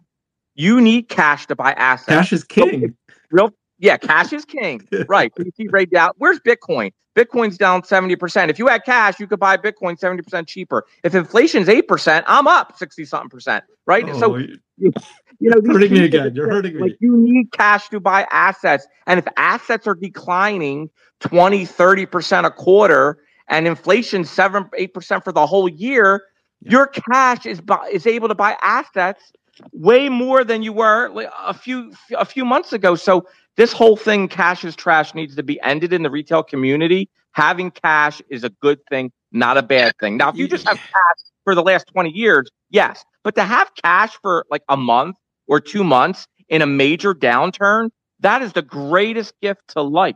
[0.55, 2.09] You need cash to buy assets.
[2.09, 2.95] Cash is king.
[3.09, 4.87] So, real yeah, cash is king.
[5.07, 5.31] right.
[5.37, 6.11] You see right down.
[6.17, 6.91] Where's Bitcoin?
[7.15, 8.49] Bitcoin's down 70%.
[8.49, 10.85] If you had cash, you could buy Bitcoin 70% cheaper.
[11.03, 13.63] If inflation's 8%, I'm up 60 something percent.
[13.87, 14.05] Right.
[14.07, 16.35] Oh, so, you, you know, hurting me again.
[16.35, 16.81] You're hurting me.
[16.81, 18.87] Like you need cash to buy assets.
[19.07, 20.89] And if assets are declining
[21.21, 23.17] 20, 30% a quarter
[23.47, 26.23] and inflation 7, 8% for the whole year,
[26.61, 26.71] yeah.
[26.71, 29.31] your cash is, is able to buy assets
[29.71, 31.11] way more than you were
[31.45, 32.95] a few a few months ago.
[32.95, 37.09] So this whole thing, cash is trash, needs to be ended in the retail community.
[37.31, 40.17] Having cash is a good thing, not a bad thing.
[40.17, 43.03] Now, if you just have cash for the last 20 years, yes.
[43.23, 47.89] But to have cash for like a month or two months in a major downturn,
[48.19, 50.15] that is the greatest gift to life.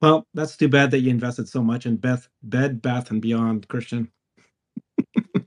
[0.00, 3.68] Well, that's too bad that you invested so much in Beth, Bed, Bath, and Beyond,
[3.68, 4.10] Christian.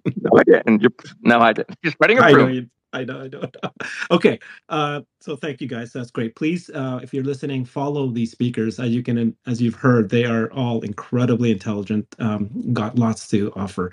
[0.22, 0.82] no, I didn't.
[0.82, 0.92] You're,
[1.22, 1.78] no, I didn't.
[1.82, 2.68] You're spreading a rumor.
[2.94, 3.44] I know, I know.
[4.12, 4.40] okay,
[4.70, 5.92] uh, so thank you guys.
[5.92, 6.36] That's great.
[6.36, 8.80] Please, uh, if you're listening, follow these speakers.
[8.80, 12.06] As you can, as you've heard, they are all incredibly intelligent.
[12.20, 13.92] Um, got lots to offer.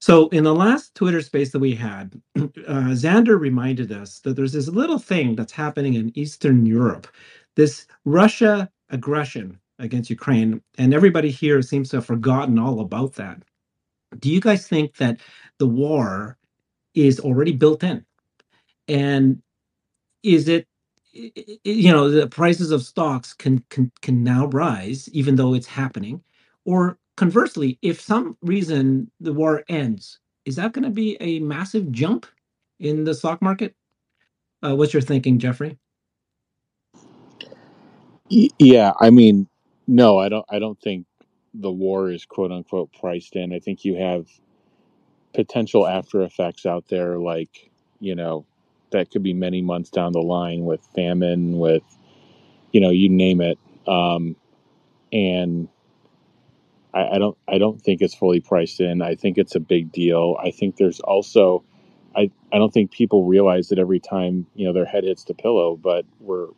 [0.00, 4.54] So in the last Twitter space that we had, uh, Xander reminded us that there's
[4.54, 7.06] this little thing that's happening in Eastern Europe,
[7.56, 13.42] this Russia aggression against Ukraine, and everybody here seems to have forgotten all about that.
[14.18, 15.20] Do you guys think that
[15.58, 16.36] the war
[16.94, 18.04] is already built in?
[18.88, 19.42] and
[20.22, 20.66] is it
[21.12, 26.22] you know the prices of stocks can can can now rise even though it's happening?
[26.66, 31.92] Or conversely if some reason the war ends is that going to be a massive
[31.92, 32.26] jump
[32.80, 33.74] in the stock market?
[34.64, 35.78] Uh, what's your thinking jeffrey?
[38.58, 39.48] Yeah i mean
[39.88, 41.06] no i don't i don't think
[41.54, 44.26] the war is quote unquote priced in i think you have
[45.34, 47.70] potential after effects out there like
[48.00, 48.46] you know
[48.92, 51.84] that could be many months down the line with famine, with
[52.72, 53.58] you know, you name it.
[53.86, 54.36] Um,
[55.12, 55.68] and
[56.94, 59.02] I, I don't I don't think it's fully priced in.
[59.02, 60.36] I think it's a big deal.
[60.42, 61.64] I think there's also
[62.16, 65.34] I, I don't think people realize that every time you know their head hits the
[65.34, 66.48] pillow, but we're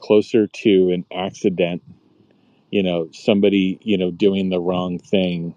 [0.00, 1.82] closer to an accident.
[2.70, 5.54] You know, somebody you know doing the wrong thing,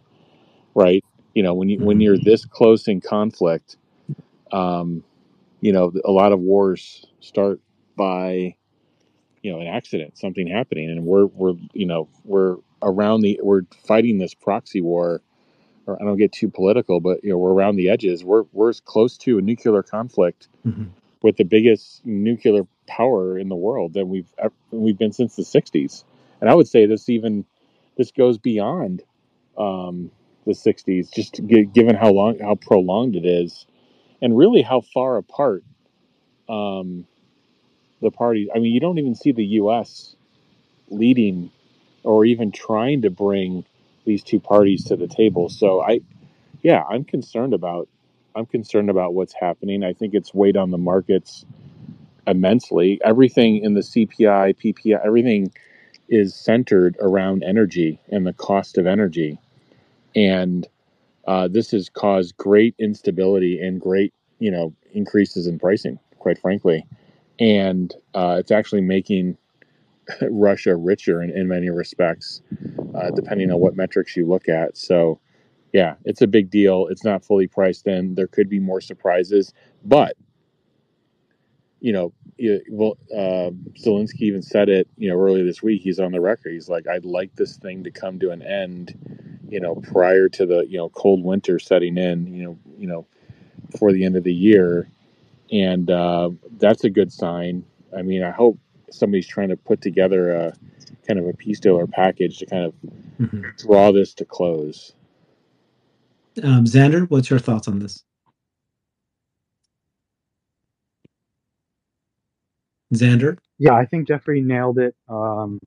[0.76, 1.04] right?
[1.34, 2.30] You know, when you when you're mm-hmm.
[2.30, 3.78] this close in conflict,
[4.52, 5.04] um,
[5.62, 7.60] you know, a lot of wars start
[7.96, 8.56] by,
[9.42, 13.62] you know, an accident, something happening, and we're we're you know we're around the we're
[13.86, 15.22] fighting this proxy war.
[15.88, 18.24] Or I don't get too political, but you know we're around the edges.
[18.24, 20.86] We're we're as close to a nuclear conflict mm-hmm.
[21.24, 25.44] with the biggest nuclear power in the world than we've ever, we've been since the
[25.44, 26.04] '60s.
[26.42, 27.46] And I would say this even
[27.98, 29.04] this goes beyond
[29.58, 30.12] um,
[30.46, 33.68] the '60s, just given how long how prolonged it is
[34.22, 35.64] and really how far apart
[36.50, 37.06] um,
[38.02, 38.50] the parties.
[38.56, 40.16] I mean, you don't even see the U.S.
[40.90, 41.52] leading
[42.04, 43.66] or even trying to bring
[44.06, 45.50] these two parties to the table.
[45.50, 46.02] So I,
[46.64, 47.88] yeah, I'm concerned about
[48.36, 49.84] I'm concerned about what's happening.
[49.84, 51.46] I think it's weighed on the markets
[52.28, 53.00] immensely.
[53.04, 55.52] Everything in the CPI, PPI, everything
[56.12, 59.40] is centered around energy and the cost of energy,
[60.16, 60.68] and
[61.28, 66.00] uh, this has caused great instability and great, you know, increases in pricing.
[66.20, 66.86] Quite frankly,
[67.40, 69.38] and uh, it's actually making
[70.22, 72.42] Russia richer in, in many respects,
[72.96, 74.78] uh, depending on what metrics you look at.
[74.78, 75.20] So,
[75.74, 76.88] yeah, it's a big deal.
[76.88, 78.16] It's not fully priced in.
[78.16, 79.54] There could be more surprises,
[79.86, 80.16] but
[81.82, 82.14] you know,
[82.70, 85.82] well, uh, Zelensky even said it, you know, earlier this week.
[85.82, 86.54] He's on the record.
[86.54, 90.46] He's like, "I'd like this thing to come to an end, you know, prior to
[90.46, 93.06] the you know cold winter setting in, you know, you know,
[93.70, 94.88] before the end of the year."
[95.52, 97.64] and uh, that's a good sign.
[97.96, 98.58] I mean, I hope
[98.90, 100.54] somebody's trying to put together a
[101.08, 102.74] kind of a peace deal or package to kind of
[103.20, 103.42] mm-hmm.
[103.58, 104.94] draw this to close.
[106.42, 108.04] Um, Xander, what's your thoughts on this?
[112.94, 113.38] Xander?
[113.58, 114.96] Yeah, I think Jeffrey nailed it.
[115.08, 115.60] Um,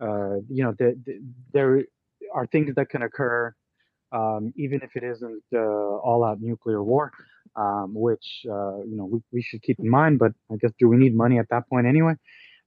[0.00, 1.20] uh, you know, the, the,
[1.52, 1.84] there
[2.32, 3.54] are things that can occur,
[4.12, 7.12] um, even if it isn't uh, all-out nuclear war
[7.56, 10.18] um, which uh, you know we, we should keep in mind.
[10.18, 12.14] But I guess do we need money at that point anyway?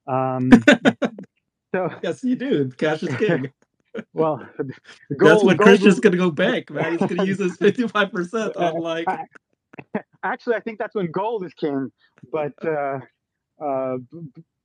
[0.08, 0.52] Um,
[1.76, 2.70] so yes, you do.
[2.78, 3.52] Cash is king.
[4.14, 4.74] well, gold,
[5.20, 6.94] that's when Christian's going to go bank, man.
[6.94, 9.06] He's going to use his fifty-five percent on like.
[10.24, 11.92] Actually, I think that's when gold is king.
[12.32, 13.02] But uh,
[13.62, 13.98] uh,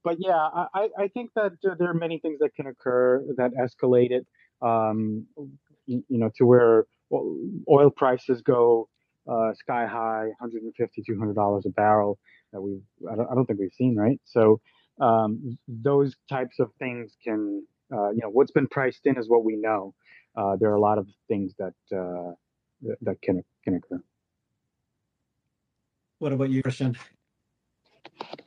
[0.05, 0.37] but yeah,
[0.75, 4.27] I, I think that there are many things that can occur that escalate it.
[4.63, 5.27] Um,
[5.87, 8.89] you, you know, to where oil prices go
[9.31, 11.37] uh, sky high, 150 200
[11.67, 12.19] a barrel
[12.53, 12.81] that we
[13.11, 14.21] I don't, I don't think we've seen, right?
[14.25, 14.61] So
[15.01, 19.45] um, those types of things can, uh, you know, what's been priced in is what
[19.45, 19.95] we know.
[20.37, 22.33] Uh, there are a lot of things that uh,
[23.03, 24.01] that can can occur.
[26.19, 26.97] What about you, Christian?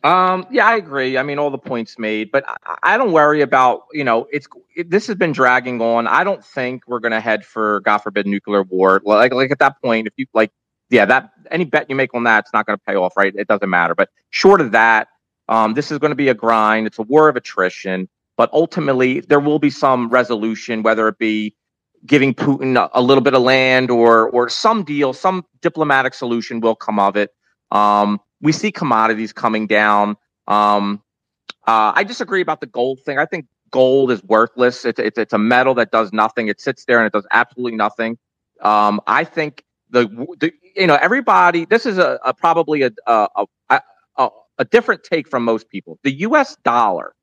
[0.03, 1.17] Um, yeah, I agree.
[1.17, 4.47] I mean, all the points made, but I, I don't worry about, you know, it's,
[4.75, 6.07] it, this has been dragging on.
[6.07, 9.01] I don't think we're going to head for, God forbid, nuclear war.
[9.05, 10.51] Like, like at that point, if you like,
[10.89, 13.33] yeah, that any bet you make on that, it's not going to pay off, right?
[13.35, 13.95] It doesn't matter.
[13.95, 15.07] But short of that,
[15.47, 16.87] um, this is going to be a grind.
[16.87, 18.09] It's a war of attrition.
[18.37, 21.55] But ultimately, there will be some resolution, whether it be
[22.05, 26.59] giving Putin a, a little bit of land or or some deal, some diplomatic solution
[26.59, 27.31] will come of it.
[27.69, 30.17] Um, we see commodities coming down.
[30.47, 31.01] Um,
[31.67, 33.17] uh, I disagree about the gold thing.
[33.19, 34.83] I think gold is worthless.
[34.85, 36.47] It's, it's, it's a metal that does nothing.
[36.47, 38.17] It sits there and it does absolutely nothing.
[38.61, 40.07] Um, I think the,
[40.39, 45.27] the you know everybody this is a, a probably a, a a, a different take
[45.27, 47.13] from most people the us dollar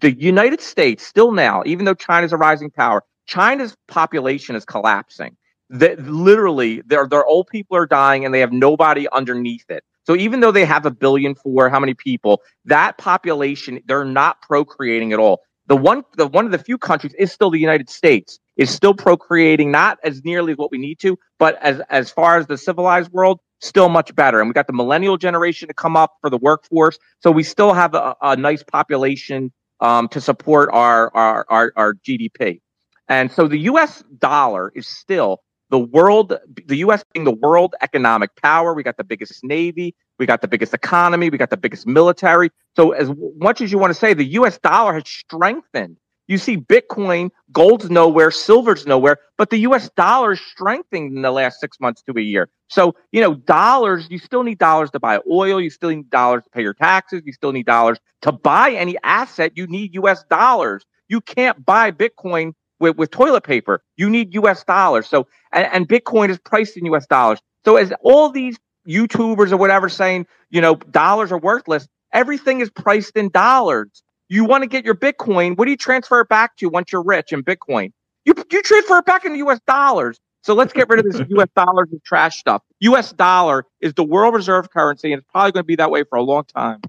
[0.00, 5.36] the united states still now even though china's a rising power china's population is collapsing
[5.70, 10.16] that literally their their old people are dying and they have nobody underneath it so
[10.16, 15.12] even though they have a billion for how many people that population they're not procreating
[15.12, 18.38] at all the one the one of the few countries is still the united states
[18.56, 22.38] is still procreating, not as nearly as what we need to, but as as far
[22.38, 24.40] as the civilized world, still much better.
[24.40, 27.74] And we got the millennial generation to come up for the workforce, so we still
[27.74, 32.60] have a, a nice population um, to support our, our our our GDP.
[33.08, 34.02] And so the U.S.
[34.18, 36.36] dollar is still the world,
[36.66, 37.04] the U.S.
[37.12, 38.74] being the world economic power.
[38.74, 42.50] We got the biggest navy, we got the biggest economy, we got the biggest military.
[42.76, 44.58] So as much as you want to say, the U.S.
[44.58, 45.96] dollar has strengthened
[46.28, 51.30] you see Bitcoin, gold's nowhere, silver's nowhere, but the US dollar is strengthening in the
[51.30, 52.48] last six months to a year.
[52.68, 55.60] So, you know, dollars, you still need dollars to buy oil.
[55.60, 57.22] You still need dollars to pay your taxes.
[57.24, 59.52] You still need dollars to buy any asset.
[59.54, 60.84] You need US dollars.
[61.08, 63.82] You can't buy Bitcoin with, with toilet paper.
[63.96, 65.08] You need US dollars.
[65.08, 67.40] So, and, and Bitcoin is priced in US dollars.
[67.64, 68.58] So, as all these
[68.88, 74.02] YouTubers or whatever saying, you know, dollars are worthless, everything is priced in dollars.
[74.28, 75.56] You want to get your Bitcoin.
[75.56, 77.92] What do you transfer it back to once you're rich in Bitcoin?
[78.24, 80.18] You, you transfer it back into US dollars.
[80.42, 82.62] So let's get rid of this US dollars and trash stuff.
[82.80, 86.04] US dollar is the world reserve currency, and it's probably going to be that way
[86.04, 86.80] for a long time.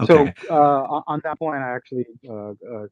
[0.00, 0.32] Okay.
[0.48, 2.86] So uh, on that point, I actually, uh, uh,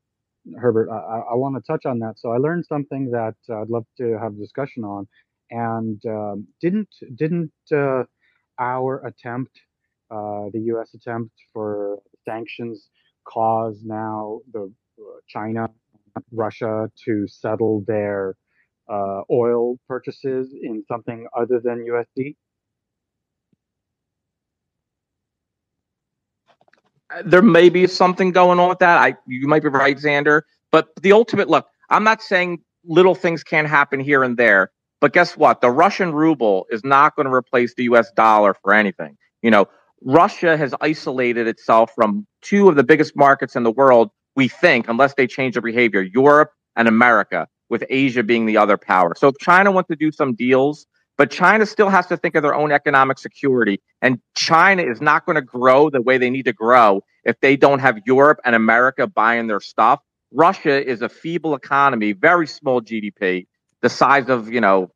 [0.60, 2.14] Herbert, I, I want to touch on that.
[2.18, 5.08] So I learned something that I'd love to have a discussion on,
[5.50, 8.04] and um, didn't didn't uh,
[8.58, 9.60] our attempt,
[10.10, 10.94] uh, the U.S.
[10.94, 12.90] attempt for sanctions,
[13.26, 15.68] cause now the uh, China,
[16.32, 18.36] Russia to settle their
[18.90, 22.36] uh, oil purchases in something other than USD?
[27.24, 28.98] There may be something going on with that.
[28.98, 30.42] I you might be right, Xander.
[30.70, 34.70] But the ultimate look, I'm not saying little things can't happen here and there,
[35.02, 35.60] But guess what?
[35.60, 39.18] The Russian ruble is not going to replace the US dollar for anything.
[39.42, 39.66] You know,
[40.00, 44.88] Russia has isolated itself from two of the biggest markets in the world, we think,
[44.88, 49.14] unless they change their behavior Europe and America, with Asia being the other power.
[49.16, 50.86] So if China wants to do some deals,
[51.22, 53.80] but China still has to think of their own economic security.
[54.00, 57.56] And China is not going to grow the way they need to grow if they
[57.56, 60.00] don't have Europe and America buying their stuff.
[60.32, 63.46] Russia is a feeble economy, very small GDP,
[63.82, 64.90] the size of, you know,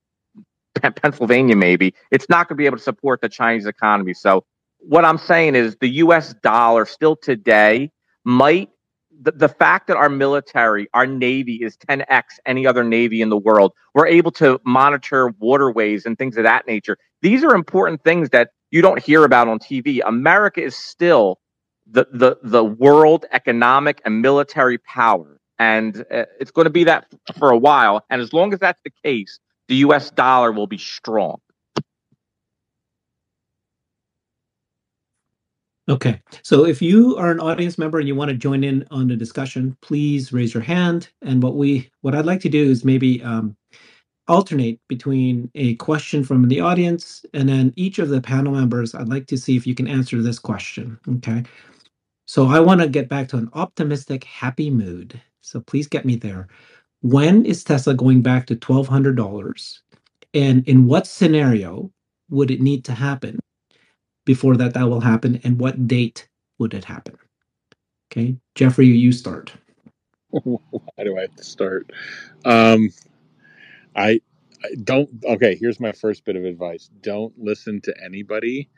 [0.97, 1.95] Pennsylvania, maybe.
[2.11, 4.13] It's not going to be able to support the Chinese economy.
[4.13, 4.45] So
[4.81, 7.93] what I'm saying is the US dollar still today
[8.25, 8.71] might
[9.21, 13.37] the, the fact that our military, our navy is 10x any other navy in the
[13.37, 16.99] world, we're able to monitor waterways and things of that nature.
[17.23, 20.01] These are important things that you don't hear about on TV.
[20.05, 21.39] America is still
[21.91, 27.07] the the the world economic and military power, and uh, it's going to be that
[27.39, 28.05] for a while.
[28.11, 29.39] And as long as that's the case,
[29.69, 30.11] the U.S.
[30.11, 31.39] dollar will be strong.
[35.89, 39.07] Okay, so if you are an audience member and you want to join in on
[39.07, 41.11] the discussion, please raise your hand.
[41.23, 43.57] And what we what I'd like to do is maybe um,
[44.27, 48.97] alternate between a question from the audience and then each of the panel members.
[48.97, 50.99] I'd like to see if you can answer this question.
[51.09, 51.45] Okay,
[52.27, 55.21] so I want to get back to an optimistic, happy mood.
[55.41, 56.49] So please get me there.
[57.03, 59.83] When is Tesla going back to twelve hundred dollars?
[60.35, 61.93] And in what scenario
[62.29, 63.39] would it need to happen
[64.27, 67.17] before that that will happen and what date would it happen.
[68.13, 69.55] Okay jeffrey you start.
[70.31, 71.91] Why do i have to start?
[72.45, 72.91] Um
[73.95, 74.21] I,
[74.63, 76.91] I don't okay here's my first bit of advice.
[77.01, 78.69] Don't listen to anybody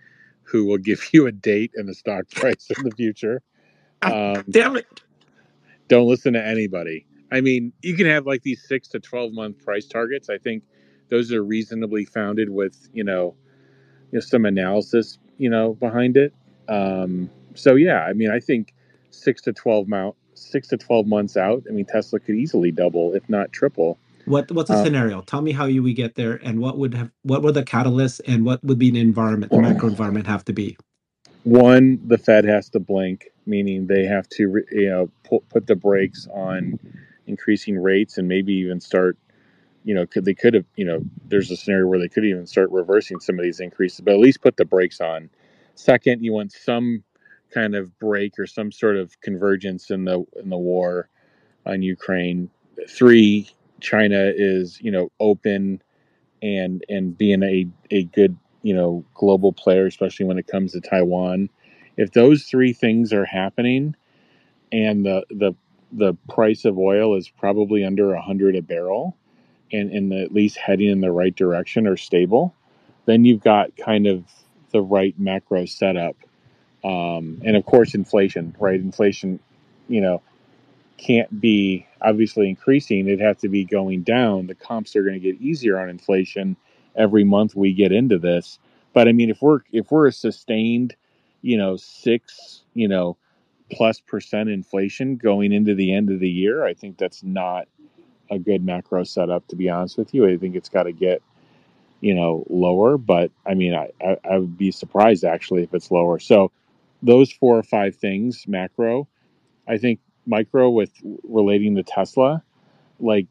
[0.43, 3.43] who will give you a date and a stock price in the future.
[4.03, 4.87] Ah, um, damn it.
[5.89, 7.07] don't listen to anybody.
[7.33, 10.29] I mean you can have like these six to 12 month price targets.
[10.29, 10.63] I think
[11.09, 13.35] those are reasonably founded with you know,
[14.13, 16.35] you know some analysis you know, behind it.
[16.69, 18.75] Um, so yeah, I mean, I think
[19.11, 21.65] six to twelve mount, six to twelve months out.
[21.69, 23.99] I mean, Tesla could easily double, if not triple.
[24.27, 25.23] What what's the uh, scenario?
[25.23, 28.21] Tell me how you we get there, and what would have what were the catalysts,
[28.27, 30.77] and what would be the environment, the macro environment, have to be?
[31.45, 35.77] One, the Fed has to blink, meaning they have to you know put put the
[35.77, 36.79] brakes on
[37.27, 39.17] increasing rates and maybe even start
[39.85, 42.47] you know, could they could have, you know, there's a scenario where they could even
[42.47, 45.31] start reversing some of these increases, but at least put the brakes on.
[45.75, 47.05] Second, you want some
[47.53, 51.09] kind of break or some sort of convergence in the in the war
[51.67, 52.51] on Ukraine.
[52.89, 53.49] Three,
[53.81, 55.83] China is, you know, open
[56.43, 60.81] and and being a, a good, you know, global player, especially when it comes to
[60.81, 61.49] Taiwan.
[61.97, 63.95] If those three things are happening
[64.73, 65.53] and the the
[65.93, 69.17] the price of oil is probably under a hundred a barrel,
[69.73, 72.55] and, and at least heading in the right direction or stable,
[73.07, 74.25] then you've got kind of
[74.73, 76.17] the right macro setup.
[76.85, 78.79] Um, and of course, inflation, right?
[78.79, 79.41] Inflation,
[79.89, 80.23] you know,
[80.99, 83.07] can't be obviously increasing.
[83.07, 84.47] It'd have to be going down.
[84.47, 86.57] The comps are going to get easier on inflation
[86.97, 88.59] every month we get into this.
[88.93, 90.97] But I mean, if we're if we're a sustained,
[91.43, 93.17] you know, six, you know,
[93.71, 97.69] plus percent inflation going into the end of the year, I think that's not
[98.31, 99.47] a good macro setup.
[99.49, 101.23] To be honest with you, I think it's got to get
[102.01, 102.99] you know lower.
[102.99, 106.19] But I mean, I, I, I would be surprised actually if it's lower.
[106.19, 106.51] So
[107.03, 109.09] those four or five things macro.
[109.67, 110.91] I think micro with
[111.25, 112.43] relating to Tesla,
[113.01, 113.27] like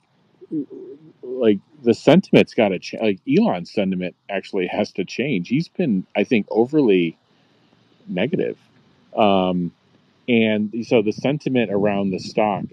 [1.23, 3.01] like the sentiment's got to change.
[3.01, 5.49] Like Elon's sentiment actually has to change.
[5.49, 7.17] He's been, I think, overly
[8.07, 8.57] negative.
[9.15, 9.71] Um,
[10.27, 12.65] and so the sentiment around the stock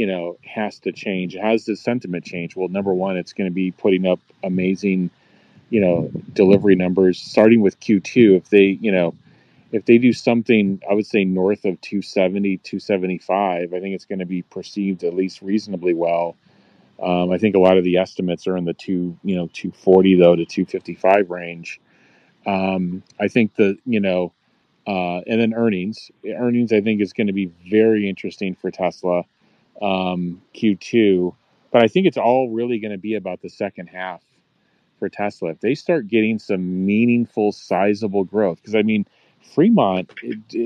[0.00, 1.34] you know, has to change.
[1.34, 2.56] Does the sentiment change?
[2.56, 5.10] Well, number one, it's going to be putting up amazing,
[5.68, 8.38] you know, delivery numbers starting with Q2.
[8.38, 9.14] If they, you know,
[9.72, 14.20] if they do something, I would say north of 270, 275, I think it's going
[14.20, 16.34] to be perceived at least reasonably well.
[16.98, 20.14] Um, I think a lot of the estimates are in the two, you know, 240
[20.18, 21.78] though to 255 range.
[22.46, 24.32] Um, I think the, you know,
[24.86, 26.10] uh, and then earnings.
[26.26, 29.24] Earnings, I think, is going to be very interesting for Tesla
[29.82, 31.34] um, Q2.
[31.72, 34.22] But I think it's all really going to be about the second half
[34.98, 35.50] for Tesla.
[35.50, 39.06] If they start getting some meaningful, sizable growth, because I mean,
[39.54, 40.12] Fremont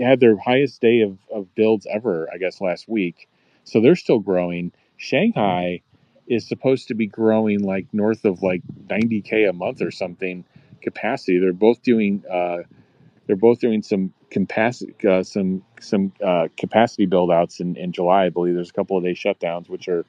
[0.01, 3.29] had their highest day of, of builds ever, I guess, last week.
[3.65, 4.73] So they're still growing.
[4.97, 5.83] Shanghai
[6.27, 10.45] is supposed to be growing like north of like 90K a month or something
[10.83, 11.39] capacity.
[11.39, 12.59] They're both doing uh,
[13.27, 18.25] they're both doing some capacity uh, some some uh, capacity build outs in, in July.
[18.25, 20.05] I believe there's a couple of day shutdowns which are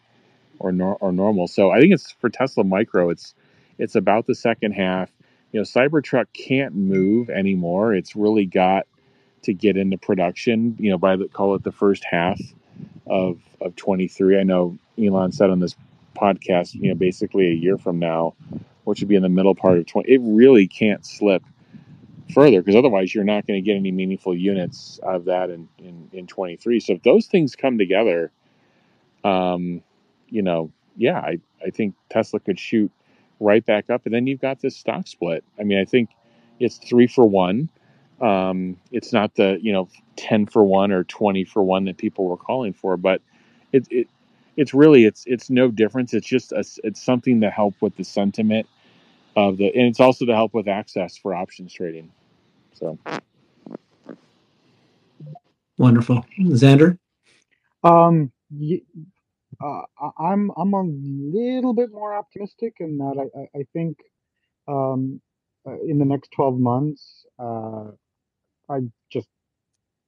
[0.58, 1.48] or nor- or normal.
[1.48, 3.12] So I think it's for Tesla Micro.
[3.12, 3.36] It's
[3.78, 5.12] it's about the second half.
[5.52, 7.94] You know, Cybertruck can't move anymore.
[7.94, 8.88] It's really got
[9.44, 10.76] to get into production.
[10.80, 12.42] You know, by the call it the first half
[13.06, 14.40] of of 23.
[14.40, 15.76] I know Elon said on this
[16.18, 18.34] podcast, you know, basically a year from now,
[18.86, 20.12] which would be in the middle part of 20.
[20.12, 21.44] It really can't slip
[22.34, 25.68] further because otherwise you're not going to get any meaningful units out of that in,
[25.78, 26.80] in, in 23.
[26.80, 28.32] So if those things come together,
[29.24, 29.82] um,
[30.30, 32.92] you know, yeah, I, I think Tesla could shoot
[33.40, 34.06] right back up.
[34.06, 35.44] And then you've got this stock split.
[35.60, 36.10] I mean, I think
[36.60, 37.70] it's three for one.
[38.22, 42.26] Um, it's not the, you know, 10 for one or 20 for one that people
[42.26, 43.22] were calling for, but
[43.74, 44.08] it, it
[44.56, 46.14] it's really, it's, it's no difference.
[46.14, 48.68] It's just, a, it's something to help with the sentiment
[49.36, 52.12] of the, and it's also to help with access for options trading.
[52.74, 52.98] So
[55.78, 56.98] wonderful, Xander.
[57.84, 58.32] Um,
[59.64, 59.82] uh,
[60.20, 63.98] I'm I'm a little bit more optimistic in that I I, think
[64.68, 65.22] um,
[65.68, 67.92] uh, in the next 12 months uh,
[68.70, 68.80] I
[69.12, 69.28] just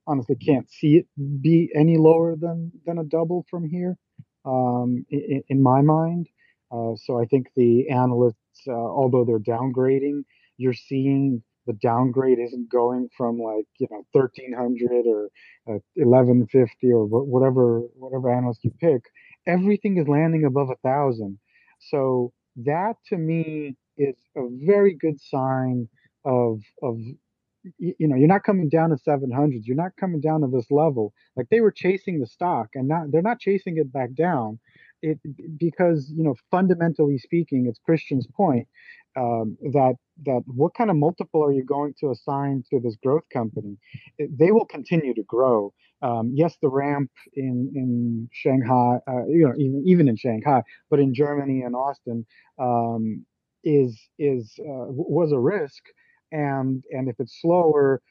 [0.06, 1.08] honestly can't see it
[1.42, 3.98] be any lower than than a double from here
[4.46, 6.28] um, in, in, my mind.
[6.72, 8.36] Uh, so I think the analysts,
[8.68, 10.24] uh, although they're downgrading,
[10.58, 15.30] you're seeing the downgrade isn't going from like you know 1300 or
[15.96, 19.02] 1150 or whatever whatever analyst you pick
[19.48, 21.40] everything is landing above a thousand.
[21.80, 25.88] So that to me is a very good sign
[26.26, 26.98] of of
[27.78, 31.14] you know you're not coming down to 700s you're not coming down to this level
[31.36, 34.60] like they were chasing the stock and not they're not chasing it back down
[35.02, 35.20] it
[35.58, 38.68] because you know fundamentally speaking it's christian's point
[39.18, 39.96] um, that
[40.26, 43.78] that what kind of multiple are you going to assign to this growth company?
[44.20, 45.74] They will continue to grow.
[46.02, 51.00] Um, yes, the ramp in in Shanghai, uh, you know, even even in Shanghai, but
[51.00, 52.26] in Germany and Austin,
[52.60, 53.26] um,
[53.64, 55.82] is is uh, was a risk,
[56.32, 58.02] and and if it's slower,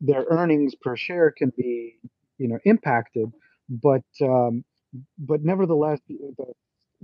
[0.00, 1.98] their earnings per share can be
[2.38, 3.30] you know impacted,
[3.68, 4.64] but um,
[5.18, 6.18] but nevertheless, the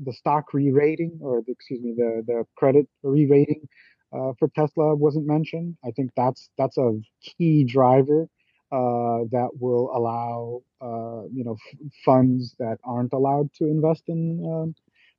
[0.05, 3.69] the stock re-rating or the, excuse me the the credit re-rating
[4.13, 5.77] uh, for Tesla wasn't mentioned.
[5.85, 8.29] I think that's that's a key driver
[8.73, 14.43] uh, that will allow uh, you know f- funds that aren't allowed to invest in
[14.45, 14.75] um,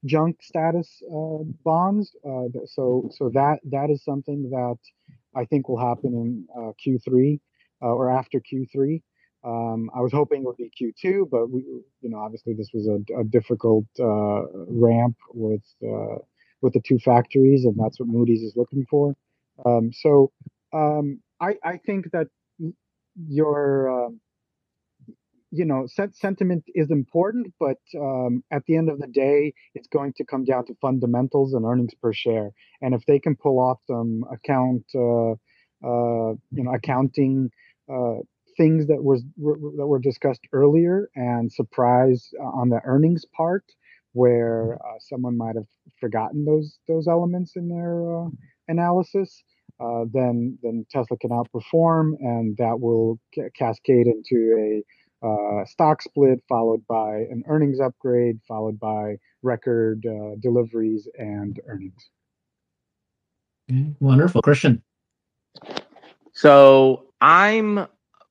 [0.06, 2.16] junk status uh, bonds.
[2.26, 4.78] Uh, so so that that is something that
[5.36, 7.40] I think will happen in uh, Q3
[7.82, 9.02] uh, or after Q3.
[9.44, 11.62] Um, I was hoping it would be Q2, but we,
[12.02, 15.64] you know, obviously this was a, a difficult ramp with
[16.62, 19.16] with the two factories, and that's what Moody's is looking for.
[19.66, 20.32] Um, so
[20.74, 22.28] um, I, I think that
[23.28, 24.10] your uh,
[25.52, 30.14] you know sentiment is important but um, at the end of the day it's going
[30.16, 33.80] to come down to fundamentals and earnings per share and if they can pull off
[33.88, 35.32] some account uh,
[35.84, 37.50] uh, you know accounting
[37.92, 38.18] uh,
[38.60, 43.64] things that was that were discussed earlier and surprise on the earnings part
[44.14, 45.68] where uh, someone might have
[46.00, 48.30] forgotten those those elements in their uh,
[48.68, 49.44] analysis
[49.80, 53.20] uh, then then Tesla can outperform, and that will
[53.58, 54.84] cascade into
[55.24, 61.60] a uh, stock split, followed by an earnings upgrade, followed by record uh, deliveries and
[61.68, 62.10] earnings.
[63.72, 64.82] Okay, wonderful, Christian.
[66.34, 67.88] So I'm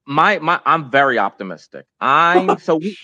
[0.09, 1.87] my my I'm very optimistic.
[2.01, 2.97] I'm so we,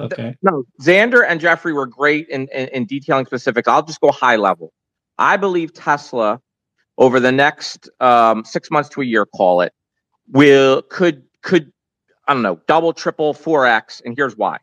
[0.00, 0.22] okay.
[0.22, 3.68] Th- no Xander and Jeffrey were great in, in in detailing specifics.
[3.68, 4.72] I'll just go high level.
[5.18, 6.40] I believe Tesla
[6.98, 9.72] over the next um, six months to a year, call it,
[10.32, 11.70] will could could
[12.26, 14.58] I don't know double, triple, four x, and here's why.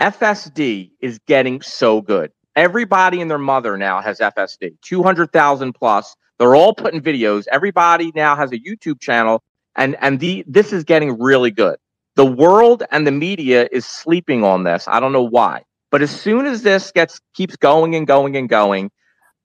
[0.00, 2.32] FSD is getting so good.
[2.56, 6.16] Everybody and their mother now has FSD, two hundred thousand plus.
[6.38, 7.44] They're all putting videos.
[7.52, 9.42] Everybody now has a YouTube channel,
[9.80, 11.76] and and the this is getting really good.
[12.16, 14.86] The world and the media is sleeping on this.
[14.86, 18.48] I don't know why, but as soon as this gets keeps going and going and
[18.48, 18.90] going,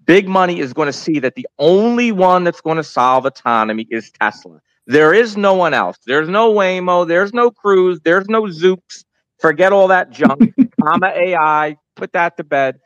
[0.05, 3.87] big money is going to see that the only one that's going to solve autonomy
[3.89, 4.59] is Tesla.
[4.87, 5.97] There is no one else.
[6.05, 7.07] There's no Waymo.
[7.07, 8.01] There's no Cruise.
[8.03, 9.05] There's no Zoox.
[9.39, 10.53] Forget all that junk.
[10.83, 11.77] comma AI.
[11.95, 12.79] Put that to bed.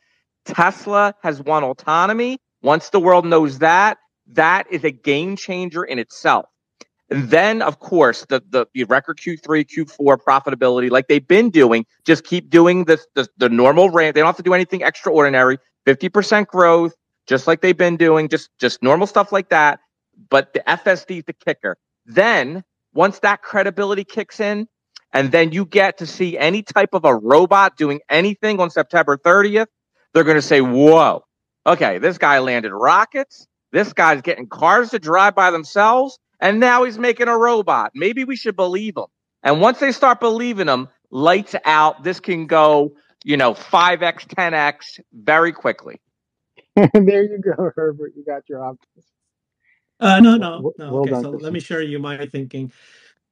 [0.45, 2.37] Tesla has won autonomy.
[2.61, 3.97] Once the world knows that,
[4.27, 6.45] that is a game changer in itself.
[7.11, 11.85] And then, of course, the, the, the record Q3, Q4 profitability, like they've been doing,
[12.05, 14.13] just keep doing this, the, the normal rate.
[14.13, 15.57] They don't have to do anything extraordinary.
[15.87, 16.93] 50% growth,
[17.25, 19.79] just like they've been doing, just just normal stuff like that.
[20.29, 21.77] But the FSD is the kicker.
[22.05, 24.67] Then once that credibility kicks in,
[25.13, 29.17] and then you get to see any type of a robot doing anything on September
[29.17, 29.67] 30th,
[30.13, 31.23] they're going to say, "Whoa,
[31.65, 33.47] okay, this guy landed rockets.
[33.71, 36.19] This guy's getting cars to drive by themselves.
[36.39, 37.91] And now he's making a robot.
[37.93, 39.05] Maybe we should believe him.
[39.43, 42.03] And once they start believing him, lights out.
[42.03, 45.99] This can go, you know, 5x, 10x very quickly.
[46.75, 48.13] there you go, Herbert.
[48.15, 49.05] You got your options.
[49.99, 50.91] Uh, no, no, no.
[50.91, 52.71] Well okay, done, so let me share you my thinking.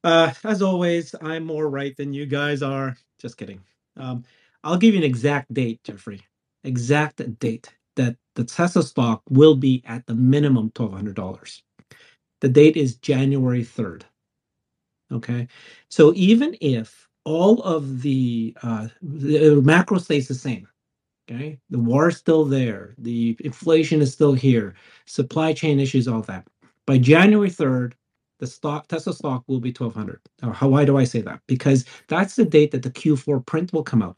[0.03, 2.97] Uh, as always, I'm more right than you guys are.
[3.19, 3.61] Just kidding.
[3.95, 4.25] Um,
[4.63, 6.21] I'll give you an exact date, Jeffrey.
[6.63, 11.63] Exact date that the Tesla stock will be at the minimum twelve hundred dollars.
[12.41, 14.05] The date is January third.
[15.11, 15.47] Okay,
[15.89, 20.67] so even if all of the uh, the macro stays the same,
[21.29, 24.75] okay, the war is still there, the inflation is still here,
[25.05, 26.45] supply chain issues, all that.
[26.85, 27.95] By January third,
[28.39, 30.19] the stock Tesla stock will be twelve hundred.
[30.41, 31.39] Now, how why do I say that?
[31.47, 34.17] Because that's the date that the Q4 print will come out.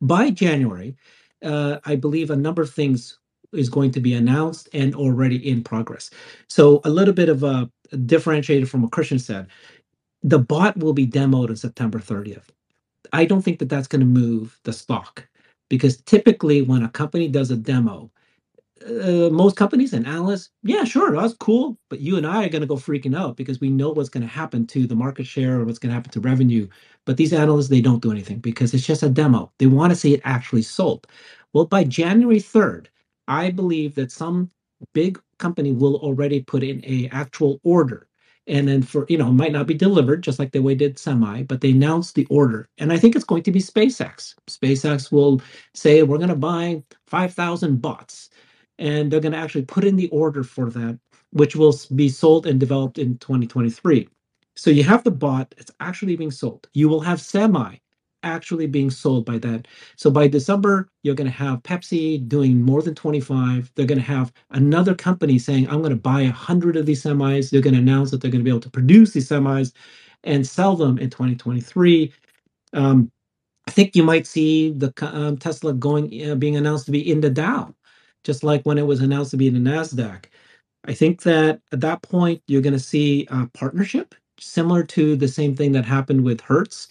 [0.00, 0.96] By January,
[1.42, 3.18] uh, I believe a number of things
[3.52, 6.10] is going to be announced and already in progress.
[6.48, 7.70] So a little bit of a
[8.06, 9.46] differentiated from what Christian said.
[10.22, 12.46] The bot will be demoed on September 30th.
[13.12, 15.26] I don't think that that's going to move the stock
[15.68, 18.10] because typically when a company does a demo,
[18.86, 21.78] uh, most companies and analysts, yeah, sure, that's cool.
[21.88, 24.22] But you and I are going to go freaking out because we know what's going
[24.22, 26.68] to happen to the market share or what's going to happen to revenue.
[27.04, 29.52] But these analysts, they don't do anything because it's just a demo.
[29.58, 31.06] They want to see it actually sold.
[31.52, 32.86] Well, by January 3rd,
[33.28, 34.50] I believe that some
[34.94, 38.08] big company will already put in a actual order.
[38.48, 40.98] And then for, you know, it might not be delivered just like the way did
[40.98, 42.68] semi, but they announced the order.
[42.78, 44.34] And I think it's going to be SpaceX.
[44.50, 45.40] SpaceX will
[45.74, 48.30] say, we're going to buy 5,000 bots
[48.78, 50.98] and they're going to actually put in the order for that,
[51.32, 54.08] which will be sold and developed in 2023.
[54.56, 56.68] So you have the bot, it's actually being sold.
[56.74, 57.76] You will have semi
[58.24, 59.68] actually being sold by that.
[59.96, 63.72] So by December, you're going to have Pepsi doing more than 25.
[63.76, 67.50] They're going to have another company saying, I'm going to buy 100 of these semis.
[67.50, 69.72] They're going to announce that they're going to be able to produce these semis
[70.24, 72.12] and sell them in 2023.
[72.74, 73.10] Um,
[73.68, 77.20] I think you might see the um, Tesla going uh, being announced to be in
[77.22, 77.74] the Dow,
[78.24, 80.26] just like when it was announced to be in the Nasdaq.
[80.86, 85.28] I think that at that point you're going to see a partnership similar to the
[85.28, 86.88] same thing that happened with Hertz.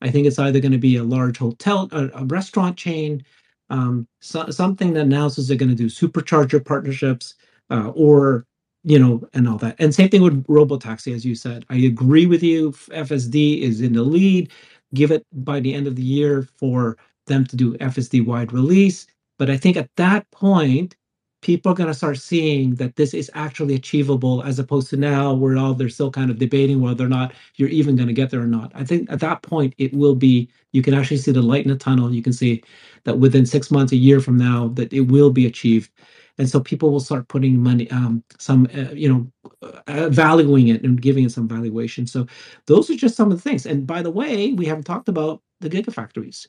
[0.00, 3.24] I think it's either going to be a large hotel, a, a restaurant chain,
[3.70, 7.34] um, so, something that announces they're going to do supercharger partnerships,
[7.70, 8.44] uh, or
[8.82, 9.76] you know, and all that.
[9.78, 11.64] And same thing with robotaxi, as you said.
[11.68, 12.72] I agree with you.
[12.72, 14.50] FSD is in the lead.
[14.94, 16.96] Give it by the end of the year for
[17.26, 19.06] them to do FSD wide release.
[19.38, 20.96] But I think at that point,
[21.42, 25.32] people are going to start seeing that this is actually achievable as opposed to now
[25.32, 28.30] where all they're still kind of debating whether or not you're even going to get
[28.30, 28.70] there or not.
[28.74, 31.70] I think at that point it will be you can actually see the light in
[31.70, 32.12] the tunnel.
[32.12, 32.62] You can see
[33.04, 35.90] that within six months a year from now that it will be achieved.
[36.38, 40.82] And so people will start putting money um, some uh, you know uh, valuing it
[40.84, 42.06] and giving it some valuation.
[42.06, 42.26] So
[42.66, 43.66] those are just some of the things.
[43.66, 46.46] And by the way we haven't talked about the gigafactories.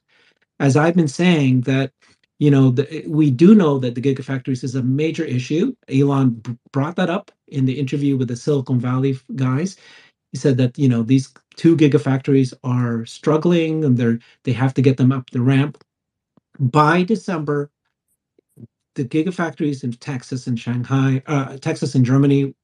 [0.60, 1.92] As I've been saying that
[2.42, 5.76] you know the, we do know that the gigafactories is a major issue.
[5.89, 9.78] Elon brought that up in the interview with the Silicon Valley guys.
[10.34, 14.84] He said that you know these two gigafactories are struggling and they're they have to
[14.84, 15.78] get them up the ramp.
[16.60, 17.72] By December,
[18.96, 22.56] the gigafactories in Texas and Shanghai, uh, Texas and Germany,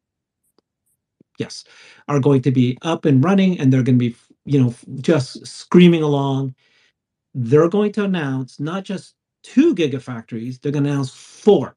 [1.39, 1.65] yes,
[2.09, 5.47] are going to be up and running, and they're going to be you know just
[5.47, 6.55] screaming along
[7.35, 9.15] they're going to announce not just
[9.53, 11.75] two gigafactories, they're going to announce four.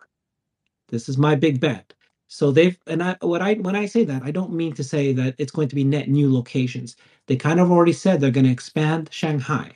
[0.88, 1.94] This is my big bet.
[2.28, 5.12] So they've and I what I when I say that, I don't mean to say
[5.14, 6.96] that it's going to be net new locations.
[7.28, 9.72] They kind of already said they're going to expand Shanghai.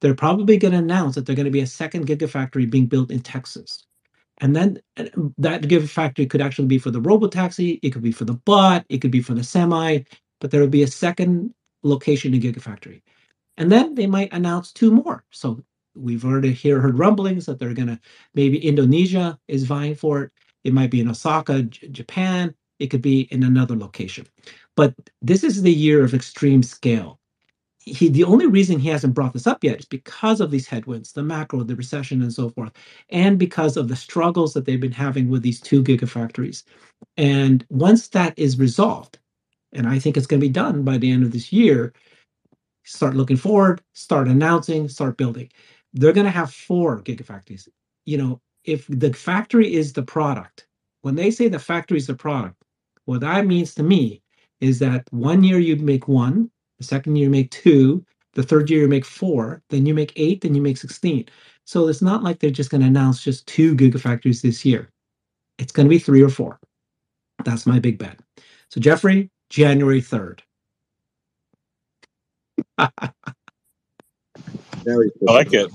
[0.00, 3.10] They're probably going to announce that they're going to be a second gigafactory being built
[3.10, 3.84] in Texas.
[4.40, 5.06] And then uh,
[5.38, 8.98] that gigafactory could actually be for the robotaxi, it could be for the bot, it
[8.98, 10.00] could be for the semi,
[10.40, 11.54] but there will be a second
[11.84, 13.02] location in gigafactory
[13.58, 15.24] and then they might announce two more.
[15.30, 15.62] So
[15.94, 18.00] we've already hear, heard rumblings that they're gonna
[18.34, 20.32] maybe Indonesia is vying for it.
[20.64, 22.54] It might be in Osaka, J- Japan.
[22.80, 24.26] It could be in another location.
[24.76, 27.20] But this is the year of extreme scale.
[27.80, 31.12] He, the only reason he hasn't brought this up yet is because of these headwinds,
[31.12, 32.72] the macro, the recession, and so forth,
[33.10, 36.64] and because of the struggles that they've been having with these two gigafactories.
[37.18, 39.18] And once that is resolved,
[39.72, 41.92] and I think it's going to be done by the end of this year,
[42.84, 45.50] start looking forward, start announcing, start building.
[45.94, 47.68] They're going to have four gigafactories.
[48.06, 50.66] You know, if the factory is the product,
[51.02, 52.56] when they say the factory is the product,
[53.04, 54.22] what that means to me
[54.60, 58.04] is that one year you make one, the second year you make two,
[58.34, 61.26] the third year you make four, then you make eight, then you make 16.
[61.64, 64.90] So it's not like they're just going to announce just two gigafactories this year.
[65.58, 66.58] It's going to be three or four.
[67.44, 68.18] That's my big bet.
[68.70, 70.40] So Jeffrey, January 3rd.
[74.84, 75.72] Very I like it.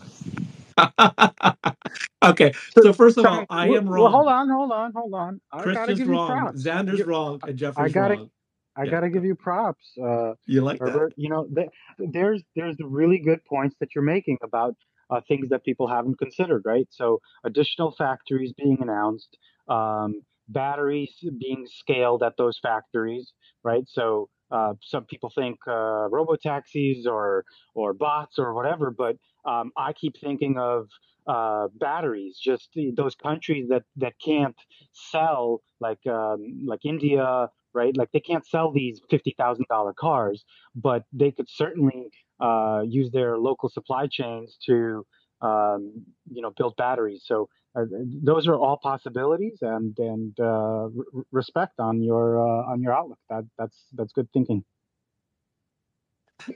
[2.26, 4.04] okay, so first of all, I am wrong.
[4.04, 5.42] Well, hold on, hold on, hold on.
[5.52, 8.30] I Christian's wrong, Xander's wrong, and Jeffrey's I gotta, wrong.
[8.76, 8.92] I Yeah.
[8.92, 9.98] gotta give you props.
[10.02, 10.92] Uh, You like that?
[10.92, 11.70] Herbert, you know, th-
[12.00, 14.76] there's there's really good points that you're making about
[15.10, 16.88] uh, things that people haven't considered, right?
[16.92, 19.38] So additional factories being announced,
[19.70, 23.84] um, batteries being scaled at those factories, right?
[23.88, 27.46] So uh, some people think uh, robo taxis or
[27.76, 30.90] or bots or whatever, but um, I keep thinking of
[31.28, 32.38] uh, batteries.
[32.42, 34.56] Just those countries that that can't
[34.94, 37.96] sell, like um, like India, right?
[37.96, 40.46] Like they can't sell these fifty thousand dollar cars,
[40.76, 42.10] but they could certainly
[42.40, 45.06] uh, use their local supply chains to
[45.42, 47.24] um, you know build batteries.
[47.26, 47.86] So uh,
[48.24, 50.44] those are all possibilities, and and uh,
[50.86, 50.92] r-
[51.32, 53.20] respect on your uh, on your outlook.
[53.30, 54.66] That that's that's good thinking.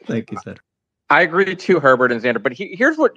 [0.08, 0.56] Thank you, sir.
[1.10, 2.42] I agree too, Herbert and Xander.
[2.42, 3.14] But he, here's what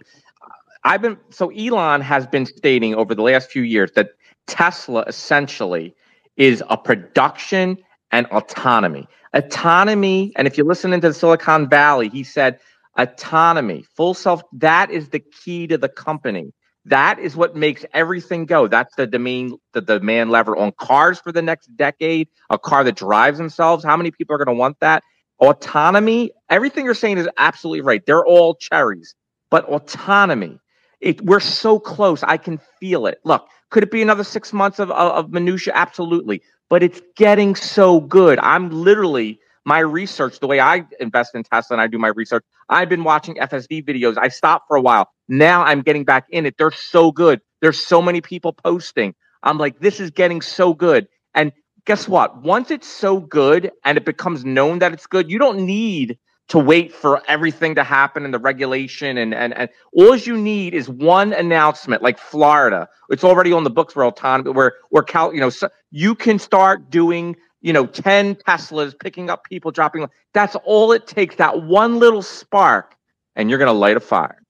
[0.85, 1.18] I've been.
[1.31, 4.10] So Elon has been stating over the last few years that
[4.47, 5.94] Tesla essentially
[6.36, 7.78] is a production
[8.12, 9.09] and autonomy.
[9.35, 12.60] Autonomy, and if you listen into Silicon Valley, he said
[12.98, 14.43] autonomy, full self.
[14.52, 16.52] That is the key to the company.
[16.86, 18.69] That is what makes everything go.
[18.69, 22.28] That's the demand, the demand lever on cars for the next decade.
[22.51, 23.85] A car that drives themselves.
[23.85, 25.02] How many people are going to want that?
[25.40, 29.15] autonomy everything you're saying is absolutely right they're all cherries
[29.51, 30.59] but autonomy
[31.01, 34.78] it, we're so close i can feel it look could it be another six months
[34.78, 36.40] of, of, of minutia absolutely
[36.70, 41.74] but it's getting so good i'm literally my research the way i invest in tesla
[41.74, 44.16] and i do my research i've been watching fsd videos.
[44.18, 45.08] I stopped for a while.
[45.28, 46.56] Now i'm getting back in it.
[46.58, 47.40] They're so good.
[47.60, 49.14] There's so many people posting.
[49.42, 51.08] I'm like this is getting so good.
[51.34, 51.52] And
[51.86, 52.42] guess what?
[52.42, 56.18] Once it's so good and it becomes known that it's good, you don't need
[56.48, 60.74] to wait for everything to happen and the regulation and and and all you need
[60.74, 62.88] is one announcement like Florida.
[63.08, 66.38] It's already on the books for autonomy where where Cal, you know, so you can
[66.38, 71.62] start doing, you know, 10 Teslas picking up people dropping that's all it takes that
[71.62, 72.94] one little spark
[73.36, 74.42] and you're going to light a fire.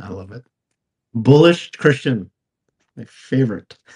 [0.00, 0.42] I love it.
[1.14, 2.30] Bullish Christian,
[2.96, 3.78] my favorite.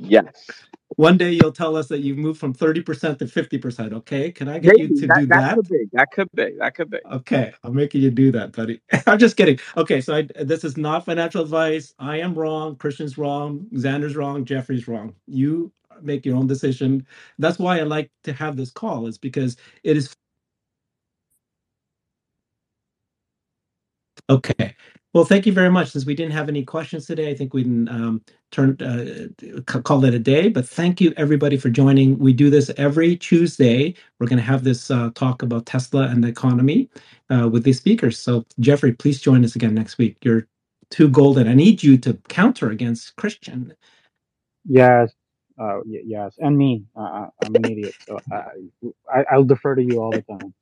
[0.00, 0.50] Yes.
[0.96, 3.94] One day you'll tell us that you've moved from 30% to 50%.
[3.94, 4.32] Okay.
[4.32, 5.54] Can I get you to that, do that that?
[5.54, 5.86] could be.
[5.92, 6.56] That could be.
[6.58, 6.98] That could be.
[7.10, 7.52] Okay.
[7.64, 8.80] I'm making you do that, buddy.
[9.06, 9.60] I'm just kidding.
[9.76, 10.00] Okay.
[10.00, 11.94] So I, this is not financial advice.
[11.98, 12.76] I am wrong.
[12.76, 13.66] Christian's wrong.
[13.74, 14.44] Xander's wrong.
[14.44, 15.14] Jeffrey's wrong.
[15.26, 15.72] You
[16.02, 17.06] make your own decision.
[17.38, 20.10] That's why I like to have this call, is because it is
[24.28, 24.74] Okay.
[25.14, 25.92] Well, thank you very much.
[25.92, 28.22] Since we didn't have any questions today, I think we can um,
[28.52, 29.28] turn uh,
[29.64, 30.48] call it a day.
[30.48, 32.18] But thank you everybody for joining.
[32.18, 33.94] We do this every Tuesday.
[34.18, 36.90] We're going to have this uh, talk about Tesla and the economy
[37.30, 38.18] uh, with these speakers.
[38.18, 40.16] So Jeffrey, please join us again next week.
[40.24, 40.48] You're
[40.90, 41.48] too golden.
[41.48, 43.72] I need you to counter against Christian.
[44.66, 45.12] Yes,
[45.60, 46.86] uh, yes, and me.
[46.96, 50.54] Uh, I'm an idiot, so I I'll defer to you all the time.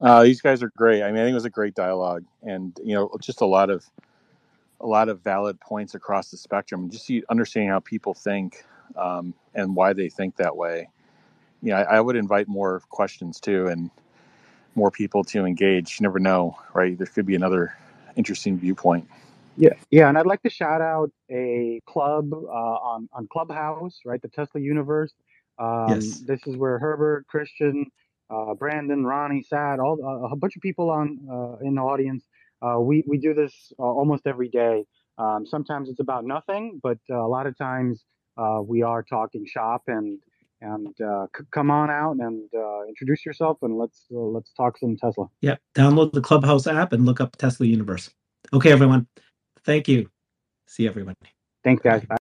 [0.00, 1.02] Uh, these guys are great.
[1.02, 3.70] I mean, I think it was a great dialogue, and you know, just a lot
[3.70, 3.84] of
[4.80, 6.90] a lot of valid points across the spectrum.
[6.90, 8.64] Just see, understanding how people think
[8.96, 10.88] um, and why they think that way.
[11.62, 13.90] Yeah, I, I would invite more questions too, and
[14.76, 16.00] more people to engage.
[16.00, 16.98] You never know, right?
[16.98, 17.76] There could be another
[18.16, 19.08] interesting viewpoint.
[19.56, 24.20] Yeah, yeah, and I'd like to shout out a club uh, on on Clubhouse, right?
[24.22, 25.12] The Tesla Universe.
[25.58, 26.24] Um, Yes.
[26.26, 27.86] This is where Herbert, Christian,
[28.30, 32.24] uh, Brandon, Ronnie, Sad, all uh, a bunch of people on uh, in the audience.
[32.62, 34.84] Uh, we we do this uh, almost every day.
[35.18, 38.04] Um, sometimes it's about nothing, but uh, a lot of times
[38.36, 40.18] uh, we are talking shop and
[40.60, 44.78] and uh, c- come on out and uh, introduce yourself and let's uh, let's talk
[44.78, 45.26] some Tesla.
[45.42, 45.60] Yep.
[45.74, 48.10] Download the Clubhouse app and look up Tesla Universe.
[48.52, 49.06] Okay, everyone.
[49.64, 50.10] Thank you.
[50.68, 51.16] See everyone.
[51.64, 52.02] Thanks, guys.
[52.02, 52.06] Bye.